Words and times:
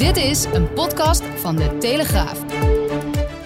Dit 0.00 0.16
is 0.16 0.44
een 0.44 0.72
podcast 0.72 1.22
van 1.36 1.56
de 1.56 1.76
Telegraaf. 1.78 2.42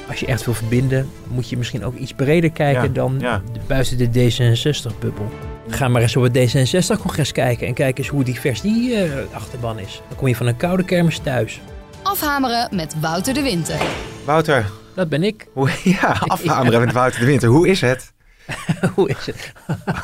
Als 0.09 0.21
je 0.21 0.27
echt 0.27 0.45
wil 0.45 0.55
verbinden, 0.55 1.11
moet 1.29 1.49
je 1.49 1.57
misschien 1.57 1.85
ook 1.85 1.95
iets 1.95 2.13
breder 2.13 2.51
kijken 2.51 2.83
Ja, 2.83 2.89
dan 2.89 3.17
ja. 3.21 3.43
de, 3.53 3.61
buiten 3.67 3.99
de 3.99 4.31
D66-bubbel. 4.31 5.33
Ga 5.69 5.89
maar 5.89 6.03
eens 6.03 6.17
op 6.17 6.23
het 6.23 6.37
D66-congres 6.37 7.33
kijken 7.33 7.67
en 7.67 7.75
kijk 7.75 7.99
eens 7.99 8.09
hoe 8.09 8.25
divers 8.25 8.61
die 8.61 8.95
eh, 8.95 9.11
achterban 9.33 9.79
is. 9.79 10.03
Dan 10.09 10.19
kom 10.19 10.29
je 10.29 10.37
van 10.37 10.47
een 10.47 10.57
koude 10.57 10.85
kermis 10.85 11.19
thuis. 11.19 11.61
Afhameren 12.03 12.77
met 12.77 13.01
Wouter 13.01 13.35
de 13.35 13.43
Winter. 13.43 13.81
Wouter, 14.25 14.71
Dat 14.95 15.09
ben 15.09 15.23
ik. 15.23 15.47
hoe, 15.53 15.71
ja, 16.01 16.17
afhameren 16.27 16.81
met 16.81 16.93
Wouter 16.93 17.21
de 17.21 17.27
Winter. 17.27 17.49
Hoe 17.49 17.69
is 17.69 17.81
het? 17.81 18.13
hoe 18.95 19.09
is 19.09 19.27
het? 19.27 19.53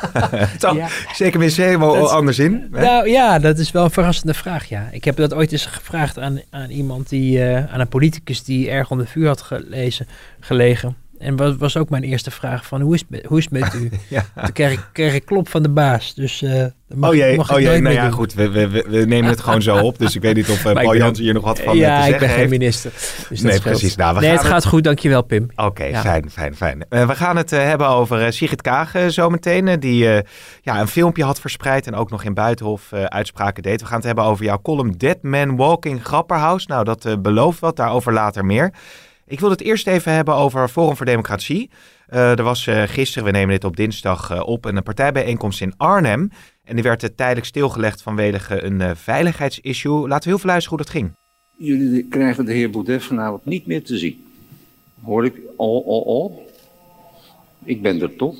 Toch, 0.59 0.75
Ja. 0.75 0.87
Zeker 1.13 1.39
weer 1.39 1.53
helemaal 1.55 1.93
Dat 1.95 2.09
anders 2.09 2.39
in. 2.39 2.67
hè? 2.71 2.81
Nou 2.81 3.09
ja, 3.09 3.39
dat 3.39 3.57
is 3.57 3.71
wel 3.71 3.83
een 3.83 3.91
verrassende 3.91 4.33
vraag, 4.33 4.65
ja. 4.65 4.87
Ik 4.91 5.03
heb 5.03 5.15
dat 5.15 5.33
ooit 5.33 5.51
eens 5.51 5.65
gevraagd 5.65 6.19
aan, 6.19 6.41
aan 6.49 6.69
iemand 6.69 7.09
die, 7.09 7.43
eh, 7.43 7.73
aan 7.73 7.79
een 7.79 7.87
politicus 7.87 8.43
die 8.43 8.69
erg 8.69 8.91
onder 8.91 9.07
vuur 9.07 9.27
had 9.27 9.41
gelezen, 9.41 10.07
gelegen. 10.39 10.95
En 11.21 11.35
was, 11.35 11.55
was 11.57 11.77
ook 11.77 11.89
mijn 11.89 12.03
eerste 12.03 12.31
vraag 12.31 12.65
van, 12.65 12.81
hoe 12.81 12.93
is, 12.93 13.03
het 13.09 13.25
hoe 13.25 13.37
is 13.37 13.43
het 13.49 13.53
met 13.53 13.73
u? 13.81 13.89
Ja. 14.07 14.25
Toen 14.41 14.51
kreeg 14.51 14.71
ik, 14.71 14.79
kreeg 14.93 15.13
ik 15.13 15.25
klop 15.25 15.49
van 15.49 15.63
de 15.63 15.69
baas, 15.69 16.13
dus 16.15 16.41
eh 16.41 16.65
dat 16.87 16.99
mag, 16.99 17.09
oh 17.09 17.15
jee, 17.15 17.35
mag 17.37 17.49
ik 17.49 17.55
oh 17.55 17.61
jee 17.61 17.81
nou 17.81 17.95
ja, 17.95 18.03
doen. 18.03 18.11
goed. 18.11 18.33
We, 18.33 18.49
we, 18.49 18.67
we, 18.69 19.05
nemen 19.05 19.29
het 19.29 19.39
gewoon 19.39 19.61
zo 19.61 19.77
op. 19.77 19.97
Dus 19.97 20.15
ik 20.15 20.21
weet 20.21 20.35
niet 20.35 20.49
of 20.49 20.63
uh, 20.65 20.71
ik 20.71 20.77
Paul 20.77 20.95
Jansen 20.95 21.23
hier 21.23 21.33
nog 21.33 21.43
wat 21.43 21.59
van 21.59 21.73
eh, 21.73 21.79
ja, 21.79 21.95
te 21.99 22.03
ik 22.03 22.09
zeggen 22.09 22.27
ben 22.27 22.37
geen 22.37 22.49
minister. 22.49 22.91
Dus 23.29 23.41
Nee, 23.41 23.59
precies. 23.59 23.95
Nou, 23.95 24.19
nee, 24.19 24.29
het 24.29 24.43
gaat 24.43 24.65
goed, 24.65 24.83
dankjewel 24.83 25.21
Pim. 25.23 25.47
Oké, 25.55 25.83
Ja. 25.83 26.01
fijn, 26.01 26.29
fijn, 26.31 26.55
fijn. 26.55 26.85
Eh, 26.89 27.07
we 27.07 27.15
gaan 27.15 27.37
het 27.37 27.51
eh, 27.51 27.63
hebben 27.63 27.87
over 27.87 28.21
eh, 28.25 28.31
Sigrid 28.31 28.61
Kaag 28.61 28.95
eh, 28.95 29.07
zometeen. 29.07 29.67
eh, 29.67 29.75
die 29.79 30.13
eh, 30.13 30.23
ja, 30.61 30.79
een 30.79 30.87
filmpje 30.87 31.23
had 31.23 31.39
verspreid 31.39 31.87
en 31.87 31.95
ook 31.95 32.09
nog 32.11 32.23
in 32.23 32.33
Buitenhof 32.33 32.91
eh, 32.91 33.03
uitspraken 33.03 33.63
deed. 33.63 33.81
We 33.81 33.87
gaan 33.87 33.97
het 33.97 34.05
hebben 34.05 34.23
over 34.23 34.45
jouw 34.45 34.61
column 34.61 34.97
Dead 34.97 35.17
Man 35.21 35.55
Walking 35.55 36.05
Grapperhaus. 36.05 36.65
Nou, 36.65 36.83
dat 36.83 37.05
eh, 37.05 37.13
belooft 37.19 37.59
wat, 37.59 37.75
daarover 37.75 38.13
later 38.13 38.45
meer. 38.45 38.73
Ik 39.31 39.39
wil 39.39 39.49
het 39.49 39.61
eerst 39.61 39.87
even 39.87 40.13
hebben 40.13 40.35
over 40.35 40.67
Forum 40.67 40.95
voor 40.95 41.05
Democratie. 41.05 41.69
Eh, 42.07 42.37
er 42.37 42.43
was 42.43 42.67
eh, 42.67 42.83
gisteren, 42.83 43.23
we 43.25 43.31
nemen 43.31 43.49
dit 43.49 43.63
op 43.63 43.75
dinsdag 43.75 44.29
eh, 44.29 44.47
op, 44.47 44.65
een 44.65 44.83
partijbijeenkomst 44.83 45.61
in 45.61 45.73
Arnhem. 45.77 46.31
En 46.63 46.75
die 46.75 46.83
werd 46.83 47.17
tijdelijk 47.17 47.45
stilgelegd 47.45 48.01
vanwege 48.01 48.63
een 48.63 48.95
veiligheidsissue. 48.95 50.07
Laten 50.07 50.23
we 50.23 50.29
heel 50.29 50.39
veel 50.39 50.49
luisteren 50.49 50.77
hoe 50.77 50.85
dat 50.85 50.95
ging. 50.95 51.15
Jullie 51.57 52.07
krijgen 52.09 52.45
de 52.45 52.53
heer 52.53 52.69
Baudet 52.69 53.03
vanavond 53.03 53.45
niet 53.45 53.65
meer 53.65 53.83
te 53.83 53.97
zien. 53.97 54.25
Hoor 55.03 55.25
ik 55.25 55.35
al, 55.57 55.83
al, 55.87 56.05
al? 56.05 56.51
Ik 57.63 57.81
ben 57.81 58.01
er 58.01 58.15
toch? 58.15 58.35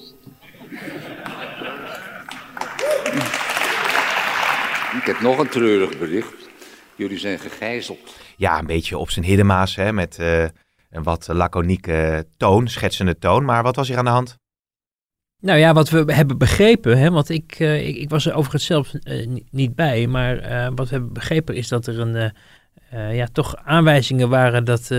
Ik 5.00 5.06
heb 5.06 5.20
nog 5.22 5.38
een 5.38 5.50
treurig 5.50 5.98
bericht. 5.98 6.50
Jullie 6.96 7.18
zijn 7.18 7.40
gegijzeld. 7.40 8.16
ja, 8.38 8.60
een 8.60 8.66
beetje 8.66 8.98
op 8.98 9.10
zijn 9.10 9.26
hiddemaas, 9.26 9.76
hè, 9.76 9.94
met 9.94 10.18
een 10.92 11.04
wat 11.04 11.28
laconieke 11.28 12.26
toon, 12.38 12.68
schetsende 12.68 13.18
toon. 13.18 13.46
Maar 13.46 13.64
wat 13.64 13.76
was 13.76 13.88
hier 13.88 13.98
aan 13.98 14.06
de 14.06 14.12
hand? 14.12 14.40
Nou 15.42 15.60
ja, 15.60 15.74
wat 15.74 15.90
we 15.90 16.14
hebben 16.14 16.38
begrepen, 16.38 16.98
hè, 16.98 17.12
want 17.12 17.30
ik, 17.30 17.56
eh, 17.60 17.88
ik, 17.88 18.10
was 18.10 18.26
er 18.26 18.34
overigens 18.34 18.66
zelf 18.66 18.94
eh, 18.94 19.28
ni- 19.28 19.46
niet 19.52 19.76
bij, 19.76 20.08
maar 20.08 20.38
eh, 20.38 20.68
wat 20.76 20.90
we 20.90 20.96
hebben 20.96 21.14
begrepen 21.14 21.56
is 21.56 21.68
dat 21.68 21.88
er 21.88 22.00
een, 22.00 22.34
ja, 23.14 23.28
toch 23.32 23.56
aanwijzingen 23.56 24.30
waren 24.30 24.64
dat, 24.64 24.92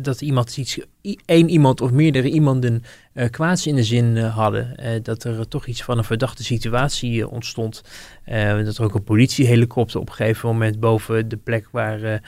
dat 0.00 0.20
iemand 0.20 0.56
iets, 0.56 0.78
één 1.24 1.48
iemand 1.48 1.80
of 1.80 1.90
meerdere 1.90 2.30
iemanden 2.30 2.82
kwaads 3.30 3.66
in 3.66 3.74
de 3.74 3.82
zin 3.82 4.16
hadden. 4.16 4.76
Dat 5.02 5.24
er 5.24 5.48
toch 5.48 5.66
iets 5.66 5.82
van 5.82 5.98
een 5.98 6.04
verdachte 6.04 6.44
situatie 6.44 7.28
ontstond. 7.28 7.82
Dat 8.64 8.76
er 8.76 8.84
ook 8.84 8.94
een 8.94 9.04
politiehelikopter 9.04 10.00
op 10.00 10.08
een 10.08 10.14
gegeven 10.14 10.48
moment 10.48 10.80
boven 10.80 11.28
de 11.28 11.36
plek 11.36 11.68
waar 11.70 12.20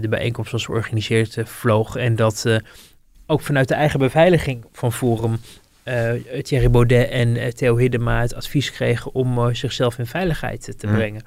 de 0.00 0.08
bijeenkomst 0.08 0.52
was 0.52 0.64
georganiseerd 0.64 1.36
eh, 1.36 1.44
vloog. 1.44 1.96
En 1.96 2.16
dat 2.16 2.44
eh, 2.46 2.56
ook 3.26 3.40
vanuit 3.40 3.68
de 3.68 3.74
eigen 3.74 3.98
beveiliging 3.98 4.64
van 4.72 4.92
Forum 4.92 5.38
eh, 5.82 6.10
Thierry 6.42 6.70
Baudet 6.70 7.08
en 7.08 7.36
eh, 7.36 7.48
Theo 7.48 7.76
Hiddema 7.76 8.20
het 8.20 8.34
advies 8.34 8.70
kregen 8.72 9.14
om 9.14 9.38
eh, 9.38 9.54
zichzelf 9.54 9.98
in 9.98 10.06
veiligheid 10.06 10.68
eh, 10.68 10.74
te 10.74 10.86
Mhm. 10.86 10.96
brengen. 10.96 11.22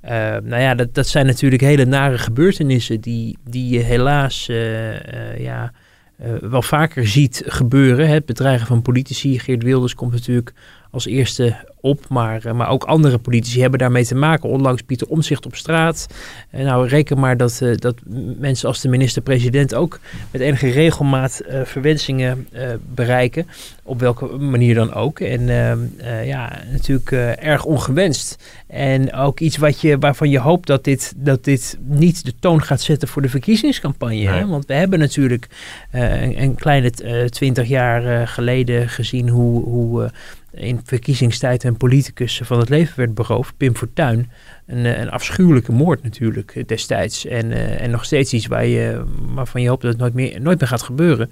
Eh, 0.00 0.10
nou 0.42 0.62
ja, 0.62 0.74
dat, 0.74 0.94
dat 0.94 1.06
zijn 1.06 1.26
natuurlijk 1.26 1.62
hele 1.62 1.84
nare 1.84 2.18
gebeurtenissen 2.18 3.00
die, 3.00 3.38
die 3.44 3.70
je 3.70 3.80
helaas 3.84 4.48
eh, 4.48 5.30
eh, 5.32 5.40
ja, 5.40 5.72
eh, 6.18 6.30
wel 6.40 6.62
vaker 6.62 7.06
ziet 7.06 7.42
gebeuren. 7.46 8.08
Het 8.08 8.26
bedreigen 8.26 8.66
van 8.66 8.82
politici. 8.82 9.38
Geert 9.38 9.62
Wilders 9.62 9.94
komt 9.94 10.12
natuurlijk 10.12 10.52
als 10.90 11.06
eerste 11.06 11.56
op, 11.86 12.08
maar, 12.08 12.44
eh, 12.44 12.52
maar 12.52 12.68
ook 12.68 12.84
andere 12.84 13.18
politici 13.18 13.60
hebben 13.60 13.78
daarmee 13.78 14.04
te 14.04 14.14
maken. 14.14 14.48
Onlangs 14.48 14.82
Pieter 14.82 15.06
Omzicht 15.06 15.46
op 15.46 15.56
straat. 15.56 16.06
Eh, 16.50 16.64
nou, 16.64 16.88
reken 16.88 17.18
maar 17.18 17.36
dat, 17.36 17.60
eh, 17.62 17.76
dat 17.76 17.96
mensen 18.38 18.68
als 18.68 18.80
de 18.80 18.88
minister-president 18.88 19.74
ook 19.74 20.00
met 20.30 20.40
enige 20.40 20.70
regelmaat 20.70 21.42
verwensingen 21.64 22.48
bereiken. 22.94 23.46
Op 23.82 24.00
welke 24.00 24.26
manier 24.26 24.74
dan 24.74 24.94
ook. 24.94 25.20
En 25.20 25.48
ehm, 25.48 25.78
eh, 25.96 26.26
ja, 26.26 26.52
natuurlijk 26.70 27.10
erg 27.40 27.64
ongewenst. 27.64 28.36
En 28.66 29.12
ook 29.12 29.40
iets 29.40 29.56
wat 29.56 29.80
je, 29.80 29.98
waarvan 29.98 30.30
je 30.30 30.38
hoopt 30.38 30.66
dat 30.66 30.84
dit, 30.84 31.12
dat 31.16 31.44
dit 31.44 31.78
niet 31.82 32.24
de 32.24 32.34
toon 32.40 32.62
gaat 32.62 32.80
zetten 32.80 33.08
voor 33.08 33.22
de 33.22 33.28
verkiezingscampagne. 33.28 34.28
Hè? 34.28 34.46
Want 34.46 34.66
we 34.66 34.74
hebben 34.74 34.98
natuurlijk 34.98 35.46
een, 35.90 36.42
een 36.42 36.54
kleine 36.54 36.90
twintig 37.30 37.68
jaar 37.68 38.28
geleden 38.28 38.88
gezien 38.88 39.28
hoe, 39.28 39.62
hoe 39.64 40.10
in 40.56 40.80
verkiezingstijd 40.84 41.64
een 41.64 41.76
politicus 41.76 42.40
van 42.44 42.58
het 42.58 42.68
leven 42.68 42.92
werd 42.96 43.14
beroofd, 43.14 43.56
Pim 43.56 43.76
Fortuyn. 43.76 44.30
Een, 44.66 44.86
eh, 44.86 44.98
een 44.98 45.10
afschuwelijke 45.10 45.72
moord 45.72 46.02
natuurlijk 46.02 46.56
eh, 46.56 46.66
destijds. 46.66 47.26
En, 47.26 47.52
eh, 47.52 47.80
en 47.80 47.90
nog 47.90 48.04
steeds 48.04 48.32
iets 48.32 48.46
waar 48.46 48.66
je, 48.66 49.04
waarvan 49.34 49.62
je 49.62 49.68
hoopt 49.68 49.82
dat 49.82 49.90
het 49.90 50.00
nooit 50.00 50.14
meer, 50.14 50.40
nooit 50.40 50.58
meer 50.60 50.68
gaat 50.68 50.82
gebeuren. 50.82 51.30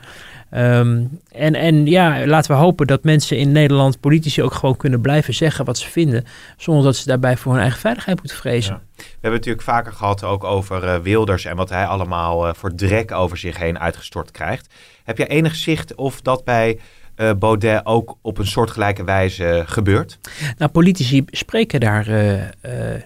Ehm, 0.50 1.04
en, 1.32 1.54
en 1.54 1.86
ja, 1.86 2.26
laten 2.26 2.50
we 2.50 2.56
hopen 2.56 2.86
dat 2.86 3.04
mensen 3.04 3.38
in 3.38 3.52
Nederland, 3.52 4.00
politici 4.00 4.42
ook 4.42 4.54
gewoon 4.54 4.76
kunnen 4.76 5.00
blijven 5.00 5.34
zeggen 5.34 5.64
wat 5.64 5.78
ze 5.78 5.90
vinden. 5.90 6.24
Zonder 6.56 6.84
dat 6.84 6.96
ze 6.96 7.06
daarbij 7.06 7.36
voor 7.36 7.52
hun 7.52 7.60
eigen 7.60 7.80
veiligheid 7.80 8.18
moeten 8.18 8.36
vrezen. 8.36 8.80
We 8.96 9.02
hebben 9.02 9.20
het 9.20 9.32
natuurlijk 9.32 9.62
vaker 9.62 9.92
gehad 9.92 10.24
ook 10.24 10.44
over 10.44 11.02
Wilders 11.02 11.44
en 11.44 11.56
wat 11.56 11.70
hij 11.70 11.86
allemaal 11.86 12.54
voor 12.54 12.74
drek 12.74 13.12
over 13.12 13.36
zich 13.36 13.58
heen 13.58 13.78
uitgestort 13.78 14.30
krijgt. 14.30 14.74
Heb 15.04 15.18
jij 15.18 15.28
enig 15.28 15.54
zicht 15.54 15.94
of 15.94 16.20
dat 16.20 16.44
bij 16.44 16.78
eh, 17.14 17.30
Baudet 17.38 17.86
ook 17.86 18.16
op 18.22 18.38
een 18.38 18.46
soortgelijke 18.46 19.04
wijze 19.04 19.62
gebeurt? 19.66 20.18
Nou, 20.58 20.70
politici 20.70 21.24
spreken 21.26 21.80
daar 21.80 22.08
eh, 22.08 22.40
eh, 22.42 22.48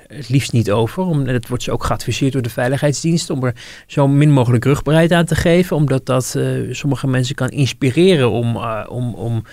het 0.06 0.28
liefst 0.28 0.52
niet 0.52 0.70
over. 0.70 1.02
Om, 1.02 1.24
dat 1.24 1.48
wordt 1.48 1.62
ze 1.62 1.72
ook 1.72 1.84
geadviseerd 1.84 2.32
door 2.32 2.42
de 2.42 2.50
veiligheidsdienst 2.50 3.30
om 3.30 3.44
er 3.44 3.54
zo 3.86 4.08
min 4.08 4.32
mogelijk 4.32 4.64
rugbaarheid 4.64 5.12
aan 5.12 5.24
te 5.24 5.34
geven. 5.34 5.76
Omdat 5.76 6.06
dat 6.06 6.38
sommige 6.70 7.06
mensen 7.06 7.34
kan 7.34 7.48
inspireren 7.48 8.30
om, 8.30 8.56
om, 8.88 9.14
om 9.14 9.44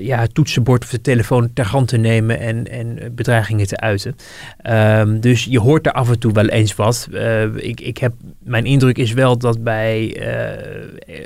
ja, 0.00 0.18
het 0.20 0.34
toetsenbord 0.34 0.82
of 0.82 0.90
de 0.90 1.00
telefoon 1.00 1.52
ter 1.52 1.66
hand 1.66 1.88
te 1.88 1.96
nemen 1.96 2.40
en, 2.40 2.70
en 2.70 3.14
bedreigingen 3.14 3.66
te 3.66 3.80
uiten. 3.80 4.16
Ehm, 4.58 5.20
dus 5.20 5.44
je 5.44 5.60
hoort 5.60 5.86
er 5.86 5.92
af 5.92 6.08
en 6.08 6.18
toe 6.18 6.32
wel 6.32 6.48
eens 6.48 6.74
wat. 6.74 7.08
Ik, 7.56 7.80
ik 7.80 7.98
heb, 7.98 8.12
mijn 8.38 8.64
indruk 8.64 8.98
is 8.98 9.12
wel 9.12 9.38
dat 9.38 9.62
bij 9.62 10.16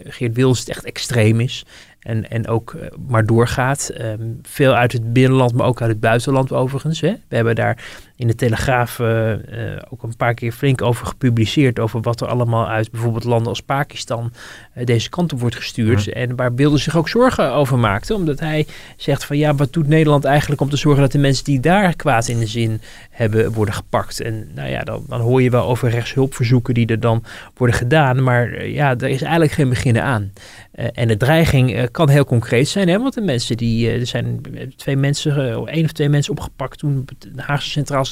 Geert 0.05 0.35
Wilders 0.35 0.59
het 0.59 0.69
echt 0.69 0.85
extreem 0.85 1.41
is. 1.41 1.65
En, 2.05 2.31
en 2.31 2.49
ook 2.49 2.75
eh, 2.75 2.89
maar 3.09 3.27
doorgaat. 3.27 3.89
Ehm, 3.89 4.31
veel 4.43 4.75
uit 4.75 4.93
het 4.93 5.13
binnenland, 5.13 5.53
maar 5.55 5.67
ook 5.67 5.81
uit 5.81 5.91
het 5.91 6.01
buitenland 6.01 6.53
overigens. 6.53 7.01
Hè. 7.01 7.13
We 7.29 7.37
hebben 7.37 7.55
daar 7.55 7.85
in 8.17 8.27
de 8.27 8.35
Telegraaf 8.35 8.99
eh, 9.01 9.33
eh, 9.33 9.83
ook 9.91 10.03
een 10.03 10.17
paar 10.17 10.35
keer 10.35 10.53
flink 10.53 10.83
over 10.83 11.07
gepubliceerd. 11.07 11.79
Over 11.79 12.01
wat 12.01 12.21
er 12.21 12.27
allemaal 12.27 12.69
uit 12.69 12.91
bijvoorbeeld 12.91 13.25
landen 13.25 13.49
als 13.49 13.63
Pakistan 13.63 14.33
eh, 14.73 14.87
deze 14.87 15.09
kant 15.09 15.33
op 15.33 15.41
wordt 15.41 15.57
gestuurd. 15.57 16.09
En 16.09 16.37
waar 16.37 16.55
Wilders 16.55 16.83
zich 16.83 16.97
ook 16.97 17.09
zorgen 17.09 17.53
over 17.53 17.79
maakte. 17.79 18.15
Omdat 18.15 18.41
hij 18.41 18.67
zegt 18.97 19.25
van 19.25 19.37
ja, 19.37 19.55
wat 19.55 19.73
doet 19.73 19.89
Nederland 19.89 20.25
eigenlijk 20.25 20.61
om 20.61 20.69
te 20.69 20.77
zorgen 20.77 21.03
dat 21.03 21.13
de 21.13 21.19
mensen 21.19 21.45
die 21.45 21.61
daar 21.61 21.97
kwaad 21.97 22.29
in 22.29 22.39
de 22.39 22.47
zin 22.47 22.81
hebben 23.11 23.53
worden 23.53 23.75
gepakt. 23.75 24.21
En 24.21 24.49
nou 24.55 24.69
ja, 24.69 24.83
dan, 24.83 25.05
dan 25.09 25.21
hoor 25.21 25.43
je 25.43 25.51
wel 25.51 25.67
over 25.67 25.91
rechtshulpverzoeken 25.91 26.75
die 26.75 26.87
er 26.87 27.01
dan 27.01 27.25
worden 27.57 27.77
gedaan. 27.77 28.23
Maar 28.23 28.67
ja, 28.67 28.91
er 28.91 29.09
is 29.09 29.23
eigenlijk 29.23 29.53
geen 29.53 29.69
beginnen 29.69 30.03
aan. 30.03 30.33
En 30.73 31.09
de 31.09 31.17
dreiging 31.17 31.91
kan 31.91 32.09
heel 32.09 32.25
concreet 32.25 32.69
zijn, 32.69 32.89
hè? 32.89 32.99
want 32.99 33.15
de 33.15 33.21
mensen 33.21 33.57
die, 33.57 33.91
er 33.91 34.07
zijn 34.07 34.41
twee 34.77 34.97
mensen, 34.97 35.67
één 35.67 35.85
of 35.85 35.93
twee 35.93 36.09
mensen 36.09 36.33
opgepakt 36.33 36.79
toen 36.79 37.05
het 37.19 37.41
Haagse 37.41 37.71
Centraal 37.71 38.05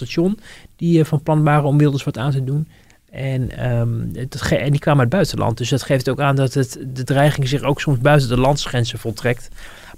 die 0.77 0.99
uh, 0.99 1.05
van 1.05 1.23
plan 1.23 1.43
waren 1.43 1.65
om 1.65 1.79
Wilders 1.79 2.05
wat 2.05 2.19
aan 2.19 2.31
te 2.31 2.45
doen. 2.45 2.69
En, 3.11 3.73
um, 3.73 4.11
het, 4.15 4.49
en 4.51 4.71
die 4.71 4.81
kwamen 4.81 5.01
uit 5.01 5.13
het 5.13 5.21
buitenland. 5.21 5.59
Dus 5.59 5.69
dat 5.69 5.83
geeft 5.83 6.09
ook 6.09 6.21
aan 6.21 6.37
dat 6.37 6.55
het, 6.55 6.79
de 6.87 7.05
dreiging 7.05 7.49
zich 7.49 7.63
ook 7.63 7.81
soms 7.81 7.99
buiten 7.99 8.29
de 8.29 8.39
landsgrenzen 8.39 8.99
voltrekt. 8.99 9.49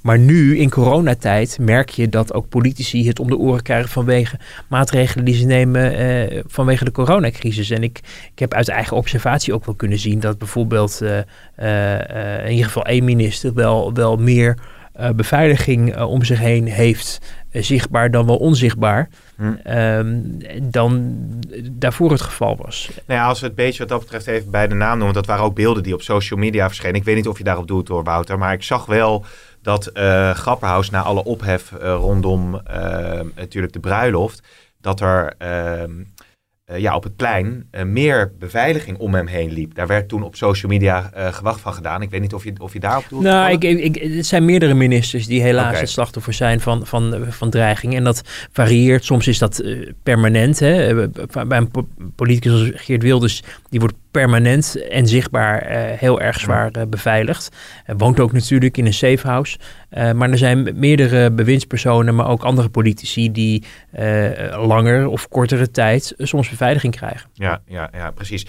Maar 0.01 0.19
nu, 0.19 0.59
in 0.59 0.71
coronatijd, 0.71 1.59
merk 1.61 1.91
je 1.91 2.09
dat 2.09 2.33
ook 2.35 2.49
politici 2.49 3.07
het 3.07 3.19
om 3.19 3.29
de 3.29 3.37
oren 3.37 3.63
krijgen 3.63 3.91
vanwege 3.91 4.39
maatregelen 4.69 5.25
die 5.25 5.35
ze 5.35 5.45
nemen 5.45 6.01
uh, 6.01 6.43
vanwege 6.47 6.85
de 6.85 6.91
coronacrisis. 6.91 7.71
En 7.71 7.83
ik, 7.83 8.01
ik 8.33 8.39
heb 8.39 8.55
uit 8.55 8.69
eigen 8.69 8.97
observatie 8.97 9.55
ook 9.55 9.65
wel 9.65 9.75
kunnen 9.75 9.99
zien 9.99 10.21
dat 10.21 10.39
bijvoorbeeld 10.39 11.01
uh, 11.03 11.19
in 12.45 12.51
ieder 12.51 12.65
geval 12.65 12.85
één 12.85 13.05
minister 13.05 13.55
wel, 13.55 13.93
wel 13.93 14.17
meer 14.17 14.59
beveiliging 15.17 16.01
om 16.01 16.25
zich 16.25 16.39
heen 16.39 16.67
heeft, 16.67 17.21
zichtbaar 17.63 18.11
dan 18.11 18.27
wel 18.27 18.37
onzichtbaar. 18.37 19.09
Hm. 19.37 19.71
Um, 19.79 20.39
dan 20.63 21.15
daarvoor 21.73 22.11
het 22.11 22.21
geval 22.21 22.57
was. 22.57 22.91
Nou 23.07 23.21
ja, 23.21 23.27
als 23.27 23.41
we 23.41 23.47
het 23.47 23.55
beetje 23.55 23.79
wat 23.79 23.89
dat 23.89 24.01
betreft 24.01 24.27
even 24.27 24.51
bij 24.51 24.69
de 24.69 24.75
naam 24.75 24.97
noemen, 24.97 25.15
dat 25.15 25.27
waren 25.27 25.45
ook 25.45 25.55
beelden 25.55 25.83
die 25.83 25.95
op 25.95 26.03
social 26.03 26.39
media 26.39 26.67
verschenen. 26.67 26.95
Ik 26.95 27.05
weet 27.05 27.17
niet 27.17 27.29
of 27.29 27.39
je 27.39 27.45
daarop 27.45 27.69
doet 27.69 27.89
hoor, 27.89 28.05
Wouter, 28.05 28.39
maar 28.39 28.53
ik 28.53 28.63
zag 28.63 28.87
wel 28.87 29.25
dat 29.63 29.91
uh, 29.95 30.31
Grapperhaus 30.31 30.91
na 30.91 31.03
alle 31.03 31.25
ophef 31.25 31.73
uh, 31.73 31.79
rondom 31.81 32.55
uh, 32.55 32.61
natuurlijk 33.35 33.73
de 33.73 33.81
bruiloft, 33.81 34.43
dat 34.81 35.01
er 35.01 35.37
ehm, 36.65 36.81
ja, 36.81 36.97
op 36.97 37.03
het 37.03 37.17
plein 37.17 37.69
meer 37.85 38.33
beveiliging 38.39 38.99
om 38.99 39.15
hem 39.15 39.27
heen 39.27 39.53
liep. 39.53 39.75
Daar 39.75 39.87
werd 39.87 40.09
toen 40.09 40.23
op 40.23 40.37
social 40.37 40.73
media 40.73 41.11
gewacht 41.15 41.61
van 41.61 41.75
gedaan. 41.75 42.03
Ik 42.03 42.11
weet 42.11 42.21
niet 42.21 42.35
of 42.35 42.45
je, 42.45 42.53
of 42.59 42.73
je 42.73 42.81
daarop 42.81 43.05
doet. 43.09 43.23
Nou, 43.23 43.53
ik, 43.53 43.65
ik, 43.65 43.95
het 44.17 44.27
zijn 44.27 44.45
meerdere 44.45 44.75
ministers 44.75 45.27
die 45.27 45.43
helaas 45.43 45.69
okay. 45.69 45.81
het 45.81 45.91
slachtoffer 45.91 46.33
zijn 46.33 46.61
van, 46.61 46.87
van, 46.87 47.25
van 47.29 47.51
dreiging. 47.51 47.95
En 47.95 48.05
dat 48.05 48.23
varieert. 48.53 49.05
Soms 49.05 49.27
is 49.27 49.39
dat 49.39 49.65
permanent. 50.03 50.59
Hè. 50.59 51.09
Bij 51.47 51.59
een 51.59 51.71
politicus 52.15 52.53
als 52.53 52.71
Geert 52.75 53.03
Wilders, 53.03 53.43
die 53.71 53.81
wordt 53.81 53.95
permanent 54.15 54.89
en 54.89 55.07
zichtbaar 55.07 55.71
uh, 55.71 55.99
heel 55.99 56.21
erg 56.21 56.41
zwaar 56.41 56.71
uh, 56.77 56.83
beveiligd. 56.89 57.57
Hij 57.85 57.97
woont 57.97 58.21
ook 58.21 58.33
natuurlijk 58.33 58.77
in 58.77 58.87
een 58.87 58.95
safe 58.95 59.27
house. 59.27 59.59
Uh, 59.91 60.13
maar 60.13 60.31
er 60.31 60.39
zijn 60.39 60.73
meerdere 60.75 61.31
bewindspersonen, 61.31 62.15
maar 62.15 62.29
ook 62.29 62.43
andere 62.43 62.69
politici 62.69 63.33
die 63.33 63.65
langer 64.57 65.09
of 65.09 65.29
kortere 65.29 65.71
tijd 65.71 66.15
soms 66.19 66.49
beveiliging 66.49 66.97
krijgen. 66.97 67.31
Ja, 67.33 67.63
ja, 67.67 67.91
ja 67.93 68.11
precies. 68.11 68.47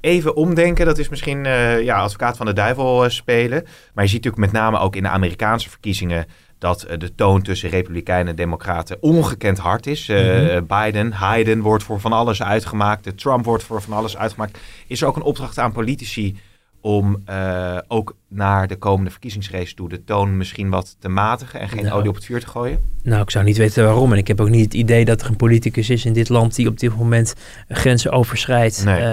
Even 0.00 0.36
omdenken, 0.36 0.86
dat 0.86 0.98
is 0.98 1.08
misschien 1.08 1.44
ja, 1.84 1.96
advocaat 1.96 2.36
van 2.36 2.46
de 2.46 2.52
duivel 2.52 3.10
spelen. 3.10 3.62
Maar 3.94 4.04
je 4.04 4.10
ziet 4.10 4.24
natuurlijk 4.24 4.52
met 4.52 4.62
name 4.62 4.78
ook 4.78 4.96
in 4.96 5.02
de 5.02 5.08
Amerikaanse 5.08 5.70
verkiezingen 5.70 6.26
dat 6.64 6.86
de 6.98 7.14
toon 7.14 7.42
tussen 7.42 7.70
Republikeinen 7.70 8.28
en 8.28 8.36
Democraten 8.36 8.96
ongekend 9.00 9.58
hard 9.58 9.86
is. 9.86 10.08
Uh, 10.08 10.18
mm-hmm. 10.18 10.66
Biden, 10.66 11.12
Hayden 11.12 11.60
wordt 11.60 11.84
voor 11.84 12.00
van 12.00 12.12
alles 12.12 12.42
uitgemaakt. 12.42 13.04
De 13.04 13.14
Trump 13.14 13.44
wordt 13.44 13.64
voor 13.64 13.82
van 13.82 13.92
alles 13.92 14.16
uitgemaakt. 14.16 14.58
Is 14.86 15.00
er 15.00 15.08
ook 15.08 15.16
een 15.16 15.22
opdracht 15.22 15.58
aan 15.58 15.72
politici 15.72 16.36
om 16.84 17.22
uh, 17.30 17.78
ook 17.88 18.16
naar 18.28 18.68
de 18.68 18.76
komende 18.76 19.10
verkiezingsrace 19.10 19.74
toe 19.74 19.88
de 19.88 20.04
toon 20.04 20.36
misschien 20.36 20.70
wat 20.70 20.96
te 20.98 21.08
matigen 21.08 21.60
en 21.60 21.68
geen 21.68 21.84
nou, 21.84 21.96
olie 21.96 22.08
op 22.08 22.14
het 22.14 22.24
vuur 22.24 22.40
te 22.40 22.46
gooien? 22.46 22.78
Nou, 23.02 23.22
ik 23.22 23.30
zou 23.30 23.44
niet 23.44 23.56
weten 23.56 23.84
waarom. 23.84 24.12
En 24.12 24.18
ik 24.18 24.28
heb 24.28 24.40
ook 24.40 24.48
niet 24.48 24.64
het 24.64 24.74
idee 24.74 25.04
dat 25.04 25.20
er 25.20 25.28
een 25.28 25.36
politicus 25.36 25.90
is 25.90 26.04
in 26.04 26.12
dit 26.12 26.28
land 26.28 26.54
die 26.54 26.68
op 26.68 26.78
dit 26.78 26.96
moment 26.96 27.34
grenzen 27.68 28.12
overschrijdt. 28.12 28.84
Nee. 28.84 28.96
Uh, 28.96 29.04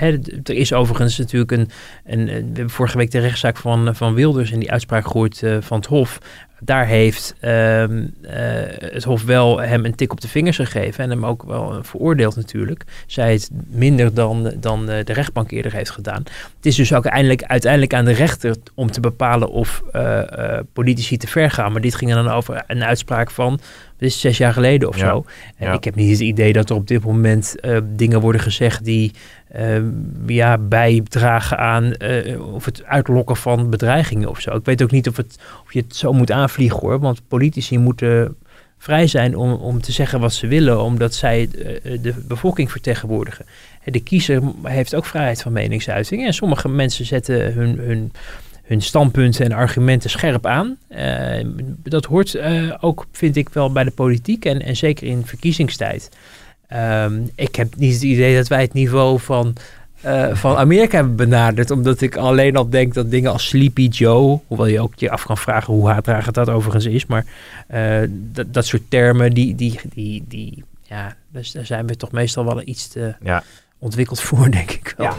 hè, 0.00 0.18
er 0.42 0.54
is 0.54 0.72
overigens 0.72 1.18
natuurlijk 1.18 1.52
een, 1.52 1.68
een, 2.04 2.24
We 2.24 2.32
hebben 2.32 2.70
vorige 2.70 2.96
week 2.96 3.10
de 3.10 3.18
rechtszaak 3.18 3.56
van, 3.56 3.94
van 3.94 4.14
Wilders 4.14 4.52
en 4.52 4.58
die 4.58 4.72
uitspraak 4.72 5.06
gehoord 5.06 5.42
uh, 5.42 5.56
van 5.60 5.76
het 5.76 5.86
Hof 5.86 6.18
daar 6.60 6.86
heeft 6.86 7.34
um, 7.44 8.14
uh, 8.22 8.30
het 8.78 9.04
Hof 9.04 9.24
wel 9.24 9.60
hem 9.60 9.84
een 9.84 9.94
tik 9.94 10.12
op 10.12 10.20
de 10.20 10.28
vingers 10.28 10.56
gegeven 10.56 11.04
en 11.04 11.10
hem 11.10 11.26
ook 11.26 11.42
wel 11.42 11.78
veroordeeld 11.82 12.36
natuurlijk. 12.36 12.84
Zij 13.06 13.32
het 13.32 13.50
minder 13.68 14.14
dan, 14.14 14.52
dan 14.60 14.86
de 14.86 15.12
rechtbank 15.12 15.50
eerder 15.50 15.72
heeft 15.72 15.90
gedaan. 15.90 16.22
Het 16.56 16.66
is 16.66 16.76
dus 16.76 16.94
ook 16.94 17.04
eindelijk, 17.04 17.42
uiteindelijk 17.42 17.94
aan 17.94 18.04
de 18.04 18.12
rechter 18.12 18.56
om 18.74 18.90
te 18.90 19.00
bepalen 19.00 19.50
of 19.50 19.82
uh, 19.92 20.22
uh, 20.38 20.58
politici 20.72 21.16
te 21.16 21.26
ver 21.26 21.50
gaan. 21.50 21.72
Maar 21.72 21.80
dit 21.80 21.94
ging 21.94 22.12
dan 22.12 22.28
over 22.28 22.64
een 22.66 22.84
uitspraak 22.84 23.30
van 23.30 23.60
dit 24.00 24.08
is 24.08 24.20
zes 24.20 24.38
jaar 24.38 24.52
geleden 24.52 24.88
of 24.88 24.98
ja. 24.98 25.08
zo. 25.08 25.24
En 25.56 25.66
ja. 25.66 25.72
ik 25.72 25.84
heb 25.84 25.94
niet 25.94 26.10
het 26.10 26.20
idee 26.20 26.52
dat 26.52 26.70
er 26.70 26.76
op 26.76 26.86
dit 26.86 27.04
moment 27.04 27.54
dingen 27.84 28.20
worden 28.20 28.40
gezegd 28.40 28.84
die 28.84 29.12
uh, 29.56 29.82
ja, 30.26 30.58
bijdragen 30.58 31.58
aan 31.58 31.94
uh, 31.98 32.54
of 32.54 32.64
het 32.64 32.84
uitlokken 32.84 33.36
van 33.36 33.70
bedreigingen 33.70 34.28
of 34.28 34.40
zo. 34.40 34.56
Ik 34.56 34.64
weet 34.64 34.82
ook 34.82 34.90
niet 34.90 35.08
of, 35.08 35.16
het, 35.16 35.38
of 35.64 35.72
je 35.72 35.80
het 35.80 35.96
zo 35.96 36.12
moet 36.12 36.30
aanvliegen 36.30 36.80
hoor. 36.80 37.00
Want 37.00 37.28
politici 37.28 37.78
moeten 37.78 38.36
vrij 38.78 39.06
zijn 39.06 39.36
om, 39.36 39.52
om 39.52 39.80
te 39.80 39.92
zeggen 39.92 40.20
wat 40.20 40.32
ze 40.32 40.46
willen, 40.46 40.82
omdat 40.82 41.14
zij 41.14 41.48
de 41.82 42.14
bevolking 42.28 42.70
vertegenwoordigen. 42.70 43.44
De 43.84 44.00
kiezer 44.02 44.42
heeft 44.62 44.94
ook 44.94 45.06
vrijheid 45.06 45.42
van 45.42 45.52
meningsuiting. 45.52 46.26
En 46.26 46.34
sommige 46.34 46.68
mensen 46.68 47.04
zetten 47.04 47.52
hun, 47.52 47.78
hun 47.78 48.12
hun 48.70 48.82
standpunten 48.82 49.44
en 49.44 49.52
argumenten 49.52 50.10
scherp 50.10 50.46
aan. 50.46 50.76
Dat 51.82 52.04
hoort 52.04 52.38
ook, 52.80 53.06
vind 53.12 53.36
ik, 53.36 53.48
wel 53.48 53.72
bij 53.72 53.84
de 53.84 53.90
politiek 53.90 54.44
en, 54.44 54.62
en 54.62 54.76
zeker 54.76 55.06
in 55.06 55.26
verkiezingstijd. 55.26 56.08
Um, 56.74 57.30
ik 57.34 57.56
heb 57.56 57.76
niet 57.76 57.92
het 57.92 58.02
idee 58.02 58.36
dat 58.36 58.48
wij 58.48 58.60
het 58.60 58.72
niveau 58.72 59.20
van, 59.20 59.54
uh, 60.04 60.34
van 60.34 60.56
Amerika 60.56 60.96
hebben 60.96 61.16
benaderd, 61.16 61.70
omdat 61.70 62.00
ik 62.00 62.16
alleen 62.16 62.56
al 62.56 62.70
denk 62.70 62.94
dat 62.94 63.10
dingen 63.10 63.32
als 63.32 63.48
Sleepy 63.48 63.88
Joe, 63.88 64.40
hoewel 64.46 64.66
je 64.66 64.80
ook 64.80 64.94
je 64.96 65.10
af 65.10 65.24
kan 65.24 65.38
vragen 65.38 65.74
hoe 65.74 65.88
haatdragend 65.88 66.34
dat 66.34 66.48
overigens 66.48 66.84
is, 66.86 67.06
maar 67.06 67.24
dat, 68.08 68.54
dat 68.54 68.66
soort 68.66 68.82
termen, 68.88 69.32
die, 69.32 69.54
die, 69.54 69.80
die, 69.94 70.24
die 70.28 70.64
ja, 70.82 71.16
dus 71.32 71.52
daar 71.52 71.66
zijn 71.66 71.86
we 71.86 71.96
toch 71.96 72.10
meestal 72.12 72.44
wel 72.44 72.62
iets 72.64 72.88
te 72.88 73.14
ja. 73.22 73.42
ontwikkeld 73.78 74.20
voor, 74.20 74.50
denk 74.50 74.70
ik 74.70 74.94
wel. 74.96 75.06
Ja. 75.06 75.14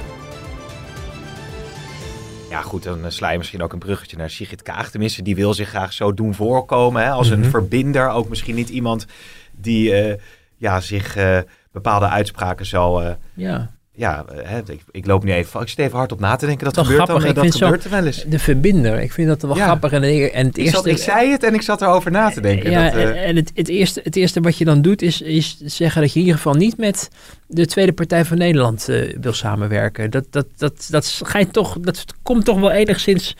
Ja, 2.50 2.62
goed, 2.62 2.84
dan 2.84 3.12
sla 3.12 3.30
je 3.30 3.38
misschien 3.38 3.62
ook 3.62 3.74
een 3.74 3.80
bruggetje 3.80 4.18
naar 4.18 4.30
Sigrid 4.30 4.62
Kaag. 4.62 4.90
Tenminste, 4.90 5.22
die 5.22 5.36
wil 5.36 5.54
zich 5.54 5.70
graag 5.70 5.94
zo 5.94 6.14
doen 6.14 6.36
voorkomen. 6.36 7.04
Hè? 7.04 7.10
Als 7.10 7.28
mm 7.28 7.34
-hmm. 7.34 7.44
een 7.44 7.50
verbinder. 7.50 8.10
Ook 8.10 8.30
misschien 8.30 8.56
niet 8.56 8.70
iemand 8.70 9.06
die 9.52 10.08
uh, 10.08 10.14
ja, 10.62 10.80
zich 10.80 11.18
uh, 11.18 11.38
bepaalde 11.72 12.08
uitspraken 12.08 12.66
zal... 12.66 13.04
Uh, 13.04 13.10
ja 13.34 13.72
ja, 13.94 14.26
hè, 14.44 14.58
ik, 14.58 14.82
ik, 14.92 15.06
loop 15.06 15.24
nu 15.24 15.32
even, 15.32 15.62
ik 15.62 15.68
zit 15.68 15.80
even 15.80 15.98
hard 15.98 16.12
op 16.12 16.20
na 16.20 16.36
te 16.36 16.46
denken. 16.46 16.66
Dat, 16.66 16.74
dat 16.74 16.86
gebeurt 16.86 17.04
grappig. 17.04 17.34
dan, 17.34 17.46
ik 17.46 17.52
dat 17.52 17.62
gebeurt 17.62 17.84
er 17.84 17.90
wel 17.90 18.06
eens. 18.06 18.24
De 18.24 18.40
verbinder, 18.40 19.00
ik 19.00 19.12
vind 19.12 19.28
dat 19.28 19.42
wel 19.42 19.56
ja. 19.56 19.66
grappig. 19.66 19.92
En, 19.92 20.04
en 20.04 20.46
het 20.46 20.58
ik, 20.58 20.64
eerste, 20.64 20.78
zat, 20.78 20.86
ik 20.86 20.98
zei 20.98 21.32
het 21.32 21.44
en 21.44 21.54
ik 21.54 21.62
zat 21.62 21.82
erover 21.82 22.12
na 22.12 22.30
te 22.30 22.42
denken. 22.42 22.72
Ja, 22.72 22.84
dat, 22.84 22.94
uh, 22.94 23.28
en 23.28 23.36
het, 23.36 23.52
het, 23.56 23.68
eerste, 23.68 24.02
het 24.04 24.16
eerste 24.16 24.42
wat 24.42 24.58
je 24.58 24.66
dan 24.66 24.82
doet 24.82 25.02
is, 25.02 25.22
is 25.22 25.58
zeggen 25.66 26.02
dat 26.02 26.14
je 26.14 26.20
in 26.20 26.26
ieder 26.26 26.40
geval 26.40 26.54
niet 26.54 26.78
met 26.78 27.10
de 27.48 27.66
Tweede 27.66 27.94
Partij 27.94 28.26
van 28.26 28.38
Nederland 28.38 28.90
uh, 28.90 29.18
wil 29.22 29.34
samenwerken. 29.34 30.12
Dat, 30.12 30.26
dat, 30.30 30.48
dat, 30.58 30.88
dat, 30.90 31.06
schijnt 31.06 31.54
toch, 31.54 31.78
dat 31.80 32.06
komt 32.24 32.46
toch 32.46 32.60
wel 32.60 32.72
enigszins 32.72 33.36